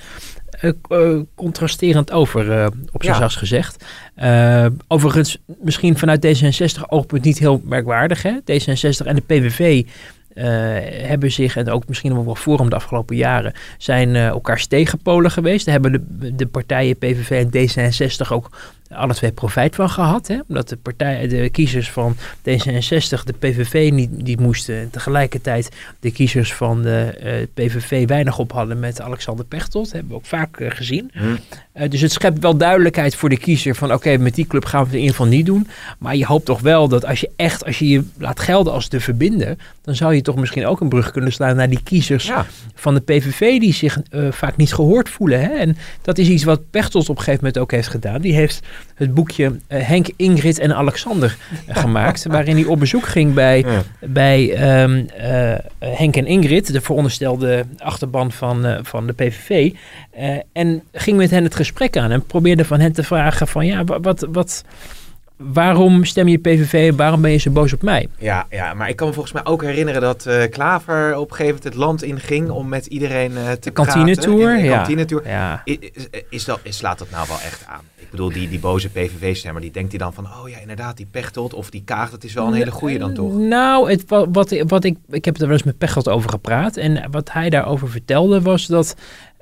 contrasterend 1.36 2.12
over, 2.12 2.46
uh, 2.46 2.66
op 2.92 3.04
zijn 3.04 3.14
ja. 3.16 3.20
zachts 3.22 3.36
gezegd. 3.36 3.86
overigens, 4.88 5.38
misschien 5.62 5.98
vanuit 5.98 6.26
D66 6.26 6.82
oogpunt 6.88 7.24
niet 7.24 7.40
heel 7.40 7.62
merkwaardig. 7.64 8.22
Hè? 8.24 8.32
D66 8.40 9.06
en 9.06 9.16
de 9.16 9.24
PVV 9.28 9.84
uh, 10.36 10.44
hebben 11.08 11.32
zich, 11.32 11.56
en 11.56 11.70
ook 11.70 11.88
misschien 11.88 12.14
nog 12.14 12.26
wel 12.26 12.36
Forum 12.36 12.70
de 12.70 12.76
afgelopen 12.76 13.16
jaren, 13.16 13.54
zijn 13.78 14.10
uh, 14.10 14.28
elkaars 14.28 14.68
tegenpolen 14.68 15.32
geweest. 15.32 15.66
Daar 15.66 15.74
hebben 15.74 16.08
de, 16.10 16.36
de 16.36 16.46
partijen 16.46 16.98
PVV 16.98 17.30
en 17.30 17.50
D66 17.50 18.32
ook 18.32 18.50
alle 18.94 19.14
twee 19.14 19.32
profijt 19.32 19.76
van 19.76 19.90
gehad. 19.90 20.28
Hè? 20.28 20.40
Omdat 20.48 20.70
de, 20.70 20.78
partij, 20.78 21.28
de 21.28 21.50
kiezers 21.50 21.92
van 21.92 22.16
D66 22.40 23.24
de 23.24 23.34
PVV 23.40 23.90
niet, 23.94 24.24
niet 24.24 24.40
moesten. 24.40 24.80
En 24.80 24.90
tegelijkertijd 24.90 25.70
de 26.00 26.12
kiezers 26.12 26.54
van 26.54 26.82
de 26.82 27.20
uh, 27.24 27.66
PVV 27.66 28.08
weinig 28.08 28.40
op 28.40 28.52
hadden 28.52 28.80
met 28.80 29.02
Alexander 29.02 29.46
Pechtold. 29.46 29.86
Dat 29.86 29.94
hebben 29.94 30.12
we 30.12 30.18
ook 30.18 30.26
vaak 30.26 30.60
uh, 30.60 30.72
gezien. 30.72 31.12
Hmm. 31.14 31.40
Uh, 31.76 31.90
dus 31.90 32.02
het 32.02 32.12
schept 32.12 32.40
wel 32.40 32.58
duidelijkheid 32.58 33.16
voor 33.16 33.30
de 33.30 33.38
kiezer 33.38 33.76
van 33.76 33.88
oké, 33.88 33.98
okay, 33.98 34.16
met 34.16 34.36
die 34.36 34.48
club 34.48 34.66
gaan 34.66 34.80
we 34.80 34.86
het 34.86 34.96
in 34.96 35.02
ieder 35.02 35.16
geval 35.16 35.32
niet 35.32 35.46
doen. 35.46 35.68
Maar 35.98 36.16
je 36.16 36.26
hoopt 36.26 36.46
toch 36.46 36.60
wel 36.60 36.88
dat 36.88 37.06
als 37.06 37.20
je 37.20 37.30
echt, 37.36 37.66
als 37.66 37.80
je 37.80 37.88
je 37.88 38.04
laat 38.18 38.40
gelden 38.40 38.74
als 38.74 38.90
de 38.90 39.00
verbinder, 39.00 39.56
dan 39.82 39.96
zou 39.96 40.16
je 40.16 40.22
toch 40.22 40.36
misschien 40.36 40.66
ook 40.66 40.82
een 40.82 40.90
brug 40.90 41.12
kunnen 41.12 41.32
slaan 41.32 41.56
naar 41.56 41.70
die 41.70 41.84
kiezers 41.84 42.26
ja. 42.26 42.46
van 42.76 42.94
de 42.94 43.00
PVV 43.00 43.60
die 43.60 43.74
zich 43.74 44.00
vaak 44.30 44.58
niet 44.58 44.74
gehoord 44.74 45.10
voelen. 45.10 45.40
Hè? 45.40 45.48
En 45.48 45.78
dat 46.02 46.18
is 46.18 46.28
iets 46.28 46.44
wat 46.44 46.70
Pechtold 46.70 47.10
op 47.10 47.18
een 47.18 47.24
gegeven 47.24 47.46
moment 47.46 47.64
ook 47.64 47.72
heeft 47.72 47.88
gedaan. 47.88 48.22
Die 48.22 48.34
heeft 48.34 48.68
het 48.96 49.14
boekje 49.14 49.44
uh, 49.44 49.88
Henk, 49.88 50.08
Ingrid 50.16 50.60
en 50.60 50.76
Alexander 50.76 51.38
uh, 51.70 51.76
gemaakt. 51.76 52.26
waarin 52.26 52.56
hij 52.56 52.66
op 52.66 52.80
bezoek 52.80 53.06
ging 53.06 53.34
bij, 53.34 53.60
ja. 53.60 53.82
bij 54.00 54.82
um, 54.84 55.08
uh, 55.20 55.54
Henk 55.80 56.16
en 56.16 56.26
Ingrid, 56.26 56.74
de 56.74 56.82
veronderstelde 56.82 57.66
achterban 57.78 58.32
van, 58.32 58.80
van 58.82 59.08
de 59.08 59.14
PVV. 59.14 59.74
en 60.54 60.84
ging 60.92 61.18
met 61.18 61.30
hen 61.30 61.44
het 61.44 61.56
gesprek 61.56 61.98
aan 61.98 62.12
en 62.12 62.26
probeerde 62.26 62.66
van 62.66 62.80
hen 62.80 62.92
te 62.92 63.04
vragen 63.04 63.48
van 63.48 63.66
ja, 63.66 63.84
wat, 63.84 64.28
wat, 64.32 64.64
waarom 65.44 66.06
stem 66.06 66.28
je 66.28 66.38
PVV? 66.38 66.94
Waarom 66.96 67.22
ben 67.22 67.32
je 67.32 67.38
zo 67.38 67.52
boos 67.52 67.74
op 67.74 67.82
mij? 67.82 68.08
Ja, 68.18 68.46
ja, 68.50 68.74
maar 68.74 68.90
ik 68.90 68.96
kan 68.96 69.08
me 69.08 69.14
volgens 69.14 69.34
mij 69.34 69.46
ook 69.46 69.64
herinneren 69.64 70.02
dat 70.02 70.26
eh, 70.26 70.50
Klaver 70.50 71.18
op 71.18 71.30
een 71.30 71.36
gegeven 71.36 71.46
moment 71.46 71.64
het 71.64 71.76
land 71.76 72.04
inging 72.04 72.50
om 72.50 72.70
met 72.70 72.86
iedereen 72.86 73.38
eh, 73.38 73.52
te 73.52 73.60
De 73.60 73.72
kantinetour, 73.72 74.62
praten. 74.66 74.98
In 74.98 75.08
de 75.08 75.22
ja. 75.24 75.64
is 76.30 76.46
dat, 76.46 76.60
is, 76.64 76.78
slaat 76.78 77.00
dat 77.00 77.10
nou 77.10 77.28
wel 77.28 77.40
echt 77.40 77.66
aan? 77.68 77.82
Ik 77.96 78.10
bedoel, 78.18 78.32
die, 78.32 78.50
die 78.50 78.60
boze 78.60 78.90
PVV-stemmer, 78.90 79.62
die 79.62 79.72
denkt 79.72 79.90
hij 79.90 80.00
dan 80.00 80.14
van... 80.14 80.26
oh 80.26 80.50
ja, 80.50 80.58
inderdaad, 80.58 80.98
die 80.98 81.08
Pechtold 81.12 81.54
of 81.54 81.70
die 81.70 81.84
Kaag, 81.86 82.10
dat 82.10 82.24
is 82.24 82.34
wel 82.34 82.48
een 82.48 82.54
hele 82.54 82.72
goeie 82.72 83.00
dan 83.00 83.14
toch? 83.14 83.34
Nou, 83.34 83.92
het, 83.92 84.04
wat, 84.08 84.28
wat, 84.32 84.64
wat 84.68 84.84
ik, 84.84 84.98
ik 85.10 85.26
heb 85.26 85.36
er 85.36 85.42
wel 85.42 85.52
eens 85.52 85.64
met 85.64 85.78
Pechtold 85.78 86.10
over 86.10 86.30
gepraat. 86.30 86.78
En 86.78 87.08
wat 87.12 87.32
hij 87.32 87.50
daarover 87.50 87.90
vertelde 87.90 88.42
was 88.42 88.66
dat, 88.66 88.96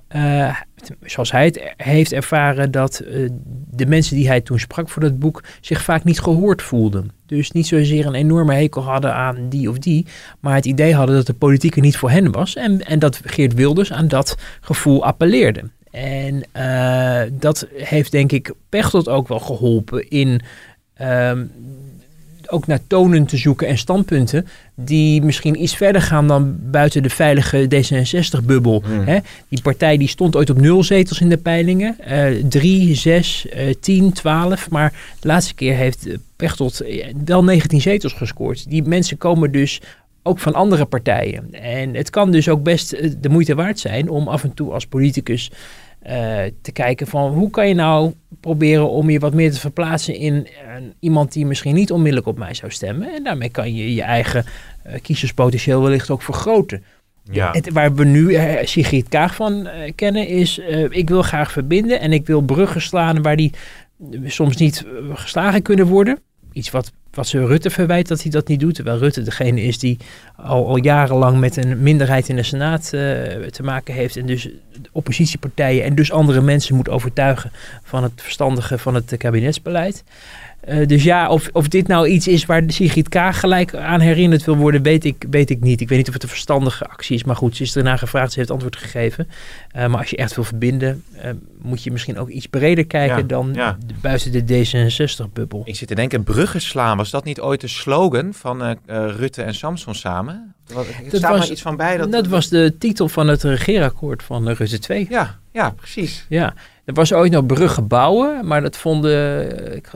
eh, 0.10 0.56
zoals 1.02 1.32
hij 1.32 1.46
het 1.46 1.74
heeft 1.78 2.12
ervaren, 2.12 2.72
dat 2.72 3.00
eh, 3.00 3.30
de 3.72 3.86
mensen 3.86 4.16
die 4.16 4.28
hij 4.28 4.42
toen 4.42 4.60
sprak 4.60 4.90
voor 4.90 5.02
dat 5.02 5.20
boek 5.20 5.44
zich 5.62 5.84
vaak 5.84 6.04
niet 6.04 6.20
gehoord 6.20 6.62
voelden. 6.62 7.12
Dus 7.26 7.52
niet 7.52 7.68
zozeer 7.68 8.06
een 8.06 8.16
enorme 8.16 8.54
hekel 8.54 8.82
hadden 8.82 9.14
aan 9.14 9.50
die 9.50 9.70
of 9.70 9.78
die, 9.78 10.06
maar 10.40 10.56
het 10.56 10.66
idee 10.66 10.94
hadden 10.94 11.16
dat 11.16 11.26
de 11.26 11.34
politiek 11.34 11.76
er 11.76 11.82
niet 11.82 11.98
voor 11.98 12.10
hen 12.10 12.32
was. 12.32 12.56
En, 12.56 12.86
en 12.86 13.00
dat 13.00 13.22
Geert 13.24 13.54
Wilders 13.54 13.92
aan 13.92 14.08
dat 14.08 14.36
gevoel 14.62 15.06
appelleerde. 15.06 15.64
En 15.92 16.44
eh, 16.52 17.22
dat 17.32 17.68
heeft 17.74 18.12
denk 18.12 18.32
ik 18.32 18.54
Pechtold 18.70 19.10
ook 19.10 19.28
wel 19.28 19.40
geholpen 19.40 20.10
in 20.10 20.42
ehm, 20.94 21.46
ook 22.50 22.68
naar 22.68 22.80
tonen 22.88 23.26
te 23.26 23.38
zoeken 23.38 23.68
en 23.68 23.78
standpunten 23.78 24.48
die 24.76 25.22
misschien 25.22 25.64
iets 25.64 25.76
verder 25.76 26.02
gaan 26.02 26.28
dan 26.28 26.58
buiten 26.62 27.04
de 27.04 27.10
veilige 27.10 27.68
D66-bubbel. 27.76 28.84
Hmm. 28.86 29.22
Die 29.50 29.62
partij 29.62 29.98
die 29.98 30.08
stond 30.08 30.36
ooit 30.36 30.50
op 30.50 30.62
nul 30.62 30.84
zetels 30.84 31.22
in 31.22 31.30
de 31.30 31.38
peilingen. 31.38 32.00
eh 32.00 32.26
drie, 32.50 32.96
zes, 32.96 33.48
eh, 33.50 33.74
tien, 33.80 34.14
twaalf. 34.14 34.70
Maar 34.70 34.94
de 35.20 35.28
laatste 35.28 35.54
keer 35.54 35.76
heeft 35.76 36.08
eh, 36.08 36.18
Pechtold 36.36 36.84
wel 37.26 37.44
19 37.44 37.82
zetels 37.82 38.14
gescoord. 38.14 38.70
Die 38.70 38.84
mensen 38.84 39.18
komen 39.18 39.52
dus 39.52 39.82
ook 40.24 40.40
van 40.40 40.54
andere 40.54 40.86
partijen. 40.86 41.54
En 41.54 41.96
het 41.96 42.10
kan 42.10 42.32
dus 42.32 42.50
ook 42.50 42.64
best 42.64 42.90
de 43.22 43.30
moeite 43.30 43.56
waard 43.56 43.80
zijn 43.80 44.10
om 44.10 44.28
af 44.28 44.44
en 44.44 44.54
toe 44.54 44.72
als 44.72 44.86
politicus 44.86 45.52
eh, 46.00 46.42
te 46.62 46.72
kijken 46.72 47.08
van 47.08 47.32
hoe 47.32 47.50
kan 47.50 47.68
je 47.68 47.74
nou 47.74 48.14
proberen 48.40 48.90
om 48.90 49.10
je 49.10 49.20
wat 49.20 49.34
meer 49.34 49.52
te 49.52 49.60
verplaatsen 49.60 50.16
in 50.16 50.48
eh, 50.48 50.76
iemand 51.00 51.34
die 51.34 51.46
misschien 51.46 51.76
niet 51.76 51.92
onmiddellijk 51.92 52.28
op 52.28 52.38
mij 52.38 52.54
zou 52.54 52.72
stemmen. 52.72 53.14
En 53.14 53.24
daarmee 53.24 53.50
kan 53.50 53.76
je 53.76 53.94
je 53.94 54.02
eigen 54.02 54.46
eh, 54.84 55.02
kiezerspotentieel 55.02 55.82
wellicht 55.82 56.10
ook 56.10 56.22
vergroten. 56.22 56.84
Ja. 57.32 57.52
Het, 57.52 57.72
waar 57.72 57.94
we 57.94 58.06
nu 58.06 58.38
Sigrid 58.64 59.10
Kaag 59.10 59.36
van 59.36 59.70
kennen 59.96 60.28
is, 60.28 60.58
ik 60.90 61.10
wil 61.10 61.22
graag 61.22 61.52
verbinden 61.52 62.00
en 62.00 62.14
ik 62.14 62.26
wil 62.26 62.42
bruggen 62.42 62.82
slaan 62.82 63.22
waar 63.22 63.36
die 63.36 63.54
soms 64.26 64.58
niet 64.58 64.86
geslagen 65.14 65.62
kunnen 65.62 65.86
worden. 65.86 66.20
Iets 66.54 66.72
wat, 66.72 66.92
wat 67.12 67.28
ze 67.28 67.46
Rutte 67.46 67.70
verwijt 67.70 68.08
dat 68.08 68.22
hij 68.22 68.32
dat 68.32 68.48
niet 68.48 68.60
doet. 68.60 68.76
Terwijl 68.76 68.98
Rutte 68.98 69.22
degene 69.22 69.62
is 69.62 69.80
die 69.80 69.98
al, 70.36 70.68
al 70.68 70.78
jarenlang 70.78 71.40
met 71.40 71.58
een 71.58 71.82
minderheid 71.84 72.30
in 72.30 72.36
de 72.36 72.44
Senaat 72.44 72.84
eh, 72.84 73.02
te 73.50 73.64
maken 73.64 73.94
heeft. 73.94 74.18
En 74.18 74.26
dus 74.26 74.50
oppositiepartijen 74.92 75.84
en 75.84 75.96
dus 75.96 76.12
andere 76.12 76.42
mensen 76.42 76.76
moet 76.76 76.90
overtuigen 76.90 77.52
van 77.84 78.04
het 78.04 78.14
verstandige 78.16 78.78
van 78.78 78.96
het 78.96 79.18
kabinetsbeleid. 79.18 80.04
Eh, 80.60 80.88
dus 80.88 81.04
ja, 81.04 81.30
of, 81.30 81.50
of 81.52 81.68
dit 81.68 81.88
nou 81.88 82.08
iets 82.08 82.28
is 82.28 82.46
waar 82.46 82.64
Sigrid 82.68 83.10
Kaag 83.10 83.40
gelijk 83.40 83.76
aan 83.76 84.00
herinnerd 84.00 84.46
wil 84.46 84.56
worden, 84.58 84.82
weet 84.82 85.06
ik, 85.06 85.26
weet 85.30 85.50
ik 85.50 85.60
niet. 85.62 85.82
Ik 85.82 85.90
weet 85.90 85.98
niet 85.98 86.08
of 86.08 86.14
het 86.14 86.24
een 86.24 86.30
verstandige 86.30 86.86
actie 86.88 87.16
is, 87.16 87.24
maar 87.24 87.36
goed, 87.36 87.56
ze 87.56 87.64
is 87.64 87.76
ernaar 87.76 87.98
gevraagd, 87.98 88.32
ze 88.32 88.40
heeft 88.40 88.52
antwoord 88.52 88.76
gegeven. 88.76 89.28
Eh, 89.72 89.88
maar 89.88 90.00
als 90.00 90.10
je 90.10 90.16
echt 90.18 90.36
wil 90.36 90.44
verbinden, 90.44 91.04
eh, 91.16 91.32
moet 91.62 91.84
je 91.84 91.92
misschien 91.92 92.18
ook 92.18 92.30
iets 92.30 92.46
breder 92.48 92.86
kijken 92.88 93.18
Ja, 93.18 93.24
dan 93.24 93.50
ja. 93.54 93.78
de- 93.86 93.94
buiten 94.02 94.32
de 94.32 94.64
D66-bubbel. 94.66 95.62
Ik 95.66 95.76
zit 95.76 95.88
te 95.88 95.96
denken, 95.96 96.24
bruggen 96.24 96.62
slaan, 96.62 96.98
was 96.98 97.10
dat 97.10 97.24
niet 97.24 97.40
ooit 97.42 97.62
de 97.62 97.68
slogan 97.68 98.34
van 98.34 98.78
Rutte 98.86 99.42
en 99.42 99.56
Samson 99.56 99.96
samen? 99.96 100.54
Er 100.68 100.76
Dat 100.76 100.86
staat 101.20 101.38
was- 101.38 101.52
iets 101.52 101.62
van 101.62 101.76
bij. 101.78 101.98
Dat, 101.98 102.12
Dat 102.12 102.28
was 102.28 102.48
de 102.50 102.76
titel 102.80 103.08
van 103.10 103.28
het 103.28 103.44
regeerakkoord 103.44 104.24
van 104.24 104.50
Rutte 104.50 104.80
2. 104.80 105.08
Ja, 105.10 105.40
ja, 105.52 105.70
precies. 105.70 106.26
Ja, 106.30 106.54
er 106.86 106.94
was 106.94 107.14
ooit 107.14 107.32
nog 107.32 107.46
bruggen 107.46 107.88
bouwen, 107.88 108.48
maar 108.48 108.62
dat 108.62 108.78
vonden, 108.78 109.76
ik, 109.76 109.90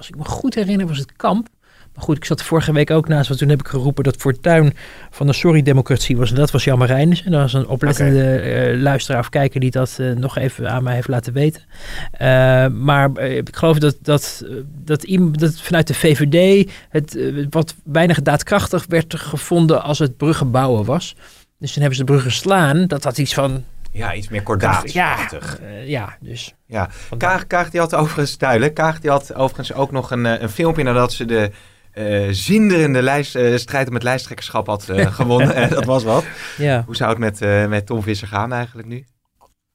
als 0.00 0.08
ik 0.08 0.16
me 0.16 0.24
goed 0.24 0.54
herinner, 0.54 0.86
was 0.86 0.98
het 0.98 1.12
kamp. 1.16 1.48
Maar 1.94 2.04
goed, 2.04 2.16
ik 2.16 2.24
zat 2.24 2.42
vorige 2.42 2.72
week 2.72 2.90
ook 2.90 3.08
naast, 3.08 3.28
want 3.28 3.40
toen 3.40 3.48
heb 3.48 3.60
ik 3.60 3.68
geroepen 3.68 4.04
dat 4.04 4.16
Fortuin 4.16 4.74
van 5.10 5.26
de 5.26 5.32
Sorry-democratie 5.32 6.16
was. 6.16 6.30
En 6.30 6.36
dat 6.36 6.50
was 6.50 6.64
Jan. 6.64 6.86
En 6.88 7.10
dat 7.24 7.40
was 7.40 7.52
een 7.52 7.66
oplettende 7.66 8.36
eh, 8.36 8.80
luisteraar 8.80 9.20
of 9.20 9.28
kijker 9.28 9.60
die 9.60 9.70
dat 9.70 9.96
eh, 9.98 10.10
nog 10.10 10.38
even 10.38 10.70
aan 10.70 10.82
mij 10.82 10.94
heeft 10.94 11.08
laten 11.08 11.32
weten. 11.32 11.62
Eh, 12.12 12.66
maar 12.66 13.18
ik 13.18 13.56
geloof 13.56 13.78
dat, 13.78 13.96
dat, 14.02 14.44
dat, 14.84 15.02
iemand, 15.02 15.38
dat 15.38 15.60
vanuit 15.60 15.86
de 15.86 15.94
VVD 15.94 16.70
het 16.88 17.18
wat 17.50 17.74
weinig 17.84 18.22
daadkrachtig 18.22 18.84
werd 18.88 19.14
gevonden 19.14 19.82
als 19.82 19.98
het 19.98 20.16
bruggen 20.16 20.50
bouwen 20.50 20.84
was. 20.84 21.16
Dus 21.58 21.72
toen 21.72 21.82
hebben 21.82 21.98
ze 21.98 22.04
de 22.04 22.12
bruggen 22.12 22.32
slaan. 22.32 22.86
Dat 22.86 23.04
had 23.04 23.18
iets 23.18 23.34
van... 23.34 23.64
Ja, 23.92 24.14
iets 24.14 24.28
meer 24.28 24.38
Ja, 24.38 24.44
kordaatachtig. 24.44 25.58
eh, 25.60 25.88
ja, 25.88 26.16
dus... 26.20 26.54
Ja, 26.66 26.88
Kaag, 27.18 27.46
Kaag 27.46 27.70
die 27.70 27.80
had 27.80 27.94
overigens 27.94 28.38
duidelijk. 28.38 28.74
Kaag 28.74 29.00
die 29.00 29.10
had 29.10 29.34
overigens 29.34 29.72
ook 29.72 29.90
nog 29.90 30.10
een, 30.10 30.26
eh, 30.26 30.40
een 30.42 30.48
filmpje 30.50 30.82
nadat 30.82 31.12
ze 31.12 31.24
de 31.24 31.50
eh, 31.92 32.26
zinderende 32.30 33.02
lijst, 33.02 33.34
eh, 33.36 33.56
strijd 33.56 33.88
om 33.88 33.94
het 33.94 34.02
lijsttrekkerschap 34.02 34.66
had 34.66 34.88
eh, 34.88 35.14
gewonnen. 35.20 35.70
Dat 35.70 35.84
was 35.84 36.04
wat. 36.04 36.24
Ja. 36.56 36.82
Hoe 36.86 36.96
zou 36.96 37.10
het 37.10 37.18
met, 37.18 37.42
eh, 37.42 37.66
met 37.66 37.86
Tom 37.86 38.02
Visser 38.02 38.28
gaan 38.28 38.52
eigenlijk 38.52 38.88
nu? 38.88 39.04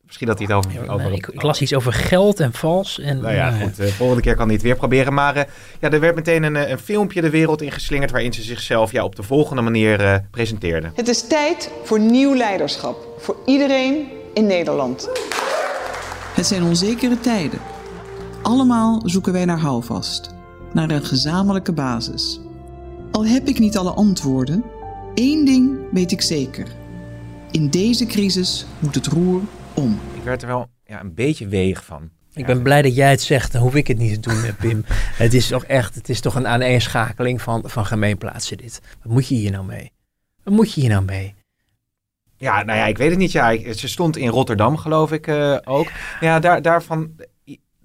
Misschien 0.06 0.28
dat 0.28 0.38
hij 0.38 0.48
het 0.48 0.56
over... 0.56 0.72
Ja, 0.84 0.94
over 0.94 1.08
nee, 1.08 1.18
ik, 1.18 1.28
ik 1.28 1.42
las 1.42 1.62
iets 1.62 1.74
over 1.74 1.94
geld 1.94 2.40
en 2.40 2.54
vals. 2.54 3.00
En, 3.00 3.20
Nou 3.22 3.34
ja, 3.34 3.50
nou 3.50 3.64
goed. 3.64 3.80
eh, 3.80 3.88
volgende 3.88 4.22
keer 4.22 4.36
kan 4.36 4.46
hij 4.46 4.54
het 4.54 4.64
weer 4.64 4.76
proberen. 4.76 5.14
Maar 5.14 5.36
eh, 5.36 5.44
ja, 5.80 5.90
er 5.90 6.00
werd 6.00 6.16
meteen 6.16 6.44
een, 6.44 6.56
eh, 6.56 6.70
een 6.70 6.80
filmpje 6.80 7.22
de 7.22 7.30
wereld 7.30 7.62
ingeslingerd... 7.62 8.12
waarin 8.12 8.34
ze 8.34 8.42
zichzelf 8.42 8.92
ja, 8.92 9.04
op 9.04 9.16
de 9.16 9.24
volgende 9.24 9.62
manier 9.62 10.02
eh 10.02 10.16
presenteerde. 10.32 10.92
Het 10.94 11.08
is 11.08 11.28
tijd 11.28 11.72
voor 11.84 12.00
nieuw 12.00 12.36
leiderschap. 12.36 13.08
Voor 13.20 13.36
iedereen 13.46 14.08
in 14.34 14.46
Nederland. 14.46 15.10
Het 16.34 16.46
zijn 16.46 16.64
onzekere 16.64 17.20
tijden. 17.20 17.60
Allemaal 18.42 19.02
zoeken 19.06 19.34
wij 19.34 19.46
naar 19.46 19.60
houvast, 19.60 20.34
naar 20.74 20.90
een 20.90 21.06
gezamenlijke 21.06 21.72
basis. 21.72 22.40
Al 23.12 23.26
heb 23.26 23.48
ik 23.48 23.60
niet 23.60 23.78
alle 23.78 23.92
antwoorden, 23.92 24.64
één 25.14 25.46
ding 25.46 25.78
weet 25.92 26.12
ik 26.12 26.22
zeker. 26.22 26.68
In 27.52 27.70
deze 27.70 28.06
crisis 28.06 28.66
moet 28.80 28.96
het 28.96 29.08
roer 29.08 29.42
om. 29.76 30.00
Ik 30.14 30.24
werd 30.24 30.42
er 30.42 30.48
wel 30.48 30.70
ja, 30.86 31.00
een 31.00 31.14
beetje 31.14 31.48
weeg 31.48 31.86
van. 31.86 32.10
Ik 32.34 32.46
ben 32.46 32.62
blij 32.62 32.82
dat 32.82 32.96
jij 32.96 33.10
het 33.10 33.22
zegt, 33.22 33.52
dan 33.52 33.62
hoef 33.62 33.76
ik 33.76 33.88
het 33.88 33.98
niet 33.98 34.24
te 34.24 34.30
doen, 34.30 34.56
Pim. 34.56 34.84
het 35.24 35.34
is 35.34 35.48
toch 35.48 35.64
echt, 35.64 35.96
het 35.96 36.10
is 36.10 36.22
toch 36.22 36.36
een 36.36 36.48
aaneenschakeling 36.48 37.42
van, 37.42 37.64
van 37.66 37.86
gemeenplaatsen 37.86 38.58
dit. 38.58 38.82
Wat 39.04 39.14
moet 39.14 39.28
je 39.28 39.36
hier 39.36 39.52
nou 39.52 39.66
mee? 39.66 39.92
Wat 40.44 40.54
moet 40.54 40.74
je 40.74 40.82
hier 40.82 40.90
nou 40.90 41.04
mee? 41.04 41.36
Ja, 42.38 42.64
nou 42.64 42.80
ja, 42.80 42.86
ik 42.86 42.98
weet 42.98 43.10
het 43.10 43.20
niet. 43.20 43.32
Ja, 43.32 43.74
ze 43.74 43.88
stond 43.88 44.18
in 44.18 44.30
Rotterdam, 44.30 44.78
geloof 44.78 45.12
ik 45.12 45.28
eh, 45.28 45.58
ook. 45.64 45.88
Ja, 46.20 46.40
daar, 46.40 46.62
daarvan 46.62 47.16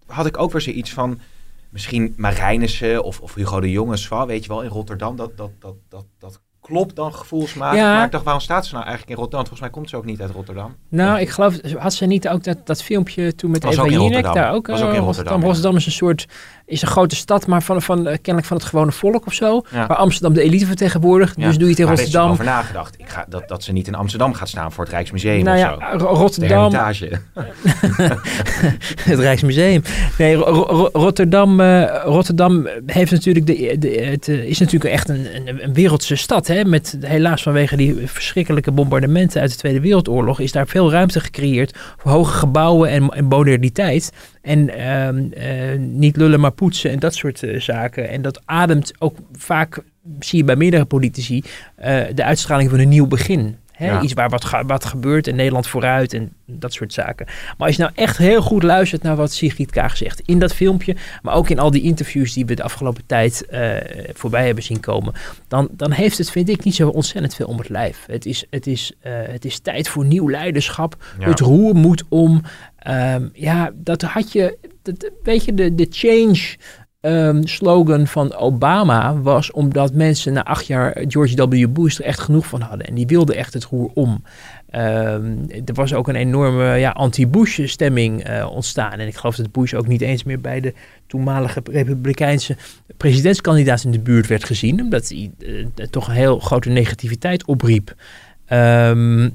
had 0.07 0.27
ik 0.27 0.39
ook 0.39 0.53
weer 0.53 0.61
zoiets 0.61 0.93
van... 0.93 1.21
Misschien 1.71 2.15
Marijnissen 2.17 3.05
of, 3.05 3.21
of 3.21 3.35
Hugo 3.35 3.61
de 3.61 3.71
Jonge, 3.71 3.97
Swa, 3.97 4.27
weet 4.27 4.43
je 4.43 4.49
wel, 4.49 4.63
in 4.63 4.69
Rotterdam. 4.69 5.17
Dat, 5.17 5.37
dat, 5.37 5.51
dat, 5.59 5.75
dat, 5.89 6.07
dat 6.19 6.41
klopt 6.61 6.97
dan 6.97 7.15
gevoelsmatig. 7.15 7.79
Ja. 7.79 7.95
Maar 7.95 8.05
ik 8.05 8.11
dacht, 8.11 8.25
waarom 8.25 8.43
staat 8.43 8.67
ze 8.67 8.73
nou 8.75 8.87
eigenlijk 8.87 9.13
in 9.13 9.19
Rotterdam? 9.23 9.47
Volgens 9.47 9.61
mij 9.61 9.71
komt 9.71 9.91
ze 9.91 9.97
ook 9.97 10.05
niet 10.05 10.21
uit 10.21 10.31
Rotterdam. 10.31 10.77
Nou, 10.89 11.21
ik 11.21 11.29
geloof, 11.29 11.61
had 11.79 11.95
ze 11.95 12.07
niet 12.07 12.29
ook 12.29 12.45
dat, 12.45 12.67
dat 12.67 12.83
filmpje 12.83 13.35
toen 13.35 13.51
met 13.51 13.65
Was 13.65 13.73
Eva 13.75 13.85
Jinek 13.85 14.03
Rotterdam. 14.03 14.35
daar 14.35 14.53
ook? 14.53 14.67
Was 14.67 14.83
ook 14.83 14.89
in 14.89 14.95
eh, 14.95 15.03
Rotterdam, 15.05 15.41
ja. 15.41 15.47
Rotterdam 15.47 15.77
is 15.77 15.87
een 15.87 15.93
soort, 15.93 16.27
is 16.71 16.83
een 16.83 16.89
grote 16.89 17.17
stad, 17.17 17.47
maar 17.47 17.63
van, 17.63 17.83
van, 17.83 17.99
eh, 17.99 18.05
kennelijk 18.15 18.45
van 18.47 18.57
het 18.57 18.67
gewone 18.67 18.93
volk 18.93 19.27
of 19.27 19.33
zo. 19.33 19.63
Ja. 19.71 19.87
Waar 19.87 19.97
Amsterdam 19.97 20.33
de 20.35 20.43
elite 20.43 20.67
vertegenwoordigt. 20.67 21.35
Ja. 21.37 21.47
Dus 21.47 21.55
doe 21.57 21.65
je 21.65 21.71
het 21.71 21.79
in 21.79 21.85
Maar 21.87 21.95
daar 21.97 22.05
heeft 22.05 22.13
ze 22.17 22.19
Rotterdam. 22.19 22.49
over 22.49 22.63
nagedacht. 22.63 22.95
Ik 22.99 23.09
ga, 23.09 23.25
dat, 23.29 23.49
dat 23.49 23.63
ze 23.63 23.73
niet 23.73 23.87
in 23.87 23.95
Amsterdam 23.95 24.35
gaat 24.35 24.49
staan 24.49 24.73
voor 24.73 24.85
het 24.85 24.93
Rijksmuseum 24.93 25.45
Nou 25.45 25.57
of 25.59 25.63
ja, 25.81 25.99
zo. 25.99 26.05
Rotterdam, 26.07 26.73
het 29.03 29.19
Rijksmuseum. 29.19 29.83
Nee, 30.19 30.35
Ro- 30.35 30.65
Ro- 30.69 30.89
Rotterdam, 30.93 31.61
eh, 31.61 32.01
Rotterdam 32.05 32.69
heeft 32.87 33.11
natuurlijk 33.13 33.47
de, 33.47 33.77
de, 33.79 33.89
het 33.89 34.29
eh, 34.29 34.45
is 34.45 34.59
natuurlijk 34.59 34.93
echt 34.93 35.09
een, 35.09 35.27
een, 35.47 35.65
een 35.65 35.73
wereldse 35.75 36.17
stad. 36.17 36.47
Hè? 36.47 36.65
Met 36.65 36.99
helaas 37.01 37.43
vanwege 37.43 37.77
die 37.77 37.97
verschrikkelijke 38.05 38.71
bombardementen 38.73 39.41
uit 39.41 39.51
de 39.51 39.57
Tweede 39.57 39.81
Wereldoorlog 39.81 40.41
is 40.41 40.53
daar 40.53 40.67
veel 40.67 40.91
ruimte 40.91 41.21
gecreëerd 41.21 41.79
voor 41.97 42.11
hoge 42.11 42.33
gebouwen 42.33 42.91
en, 42.91 43.09
en 43.09 43.25
moderniteit. 43.25 44.13
En 44.41 44.75
ehm, 44.77 45.33
eh, 45.33 45.79
niet 45.79 46.17
lullen 46.17 46.41
maar 46.41 46.51
poetsen 46.51 46.91
en 46.91 46.99
dat 46.99 47.15
soort 47.15 47.43
eh, 47.43 47.61
zaken. 47.61 48.09
En 48.09 48.23
dat 48.23 48.43
ademt 48.45 48.93
ook 48.99 49.17
vaak, 49.33 49.83
zie 50.21 50.39
je 50.39 50.45
bij 50.45 50.57
meerdere 50.57 50.85
politici, 50.85 51.43
eh, 51.75 52.03
de 52.15 52.25
uitstraling 52.25 52.71
van 52.71 52.79
een 52.79 52.89
nieuw 52.89 53.07
begin. 53.07 53.57
Hè? 53.73 53.87
Ja. 53.87 54.03
Iets 54.03 54.13
waar 54.13 54.29
wat, 54.29 54.51
wat 54.67 54.85
gebeurt 54.85 55.27
en 55.27 55.37
Nederland 55.37 55.67
vooruit 55.67 56.13
en 56.13 56.33
dat 56.47 56.73
soort 56.73 56.93
zaken. 56.93 57.27
Maar 57.27 57.67
als 57.67 57.77
je 57.77 57.83
nou 57.83 57.95
echt 57.95 58.17
heel 58.17 58.43
goed 58.43 58.63
luistert 58.63 59.03
naar 59.03 59.17
wat 59.17 59.33
Sigrid 59.33 59.71
Kaag 59.71 59.97
zegt 59.97 60.23
in 60.25 60.39
dat 60.39 60.55
filmpje, 60.55 60.97
maar 61.23 61.35
ook 61.35 61.49
in 61.49 61.59
al 61.59 61.71
die 61.71 61.83
interviews 61.83 62.33
die 62.33 62.47
we 62.47 62.55
de 62.55 62.63
afgelopen 62.63 63.03
tijd 63.07 63.47
voorbij 64.13 64.47
hebben 64.47 64.65
zien 64.65 64.81
komen, 64.81 65.13
dan, 65.49 65.69
dan 65.71 65.91
heeft 65.91 66.19
het, 66.19 66.31
vind 66.31 66.49
ik, 66.49 66.65
niet 66.65 66.75
zo 66.75 66.89
ontzettend 66.89 67.35
veel 67.35 67.47
om 67.47 67.59
het 67.59 67.69
lijf. 67.69 68.05
Het 68.07 68.27
is, 68.27 68.45
het 68.51 68.67
is, 68.67 68.93
het 69.03 69.45
is 69.45 69.59
tijd 69.59 69.89
voor 69.89 70.05
nieuw 70.05 70.31
leiderschap. 70.31 70.97
Ja. 71.19 71.29
Het 71.29 71.41
roer 71.41 71.75
moet 71.75 72.05
om. 72.09 72.43
Ehm, 72.81 73.29
ja, 73.33 73.71
dat 73.75 74.03
had 74.03 74.33
je, 74.33 74.59
dat, 74.83 75.11
weet 75.23 75.45
je, 75.45 75.55
de, 75.55 75.75
de 75.75 75.87
change 75.91 76.57
ehm, 77.01 77.43
slogan 77.43 78.07
van 78.07 78.35
Obama 78.35 79.17
was 79.17 79.51
omdat 79.51 79.95
mensen 79.95 80.33
na 80.33 80.45
acht 80.45 80.67
jaar 80.67 81.05
George 81.09 81.49
W. 81.49 81.69
Bush 81.69 81.99
er 81.99 82.05
echt 82.05 82.21
genoeg 82.21 82.47
van 82.47 82.61
hadden. 82.61 82.87
En 82.87 82.95
die 82.95 83.07
wilden 83.07 83.37
echt 83.37 83.55
het 83.55 83.65
roer 83.65 83.91
om. 83.95 84.23
Ehm, 84.71 85.37
er 85.65 85.75
was 85.75 85.95
ook 85.95 86.09
een 86.09 86.15
enorme 86.15 86.77
ja, 86.77 86.91
anti-Bush 86.91 87.61
stemming 87.65 88.25
eh, 88.25 88.51
ontstaan. 88.53 88.93
En 88.93 89.07
ik 89.07 89.17
geloof 89.17 89.37
dat 89.37 89.53
Bush 89.53 89.75
ook 89.75 89.87
niet 89.87 90.01
eens 90.01 90.25
meer 90.25 90.41
bij 90.41 90.61
de 90.61 90.75
toenmalige 91.07 91.63
republikeinse 91.71 92.57
presidentskandidaat 92.97 93.85
in 93.85 93.91
de 93.91 94.01
buurt 94.01 94.27
werd 94.27 94.45
gezien. 94.45 94.81
Omdat 94.81 95.09
hij 95.09 95.31
eh, 95.39 95.87
toch 95.87 96.09
een 96.09 96.15
heel 96.15 96.39
grote 96.39 96.69
negativiteit 96.69 97.45
opriep. 97.45 97.95
Ehm, 98.47 99.29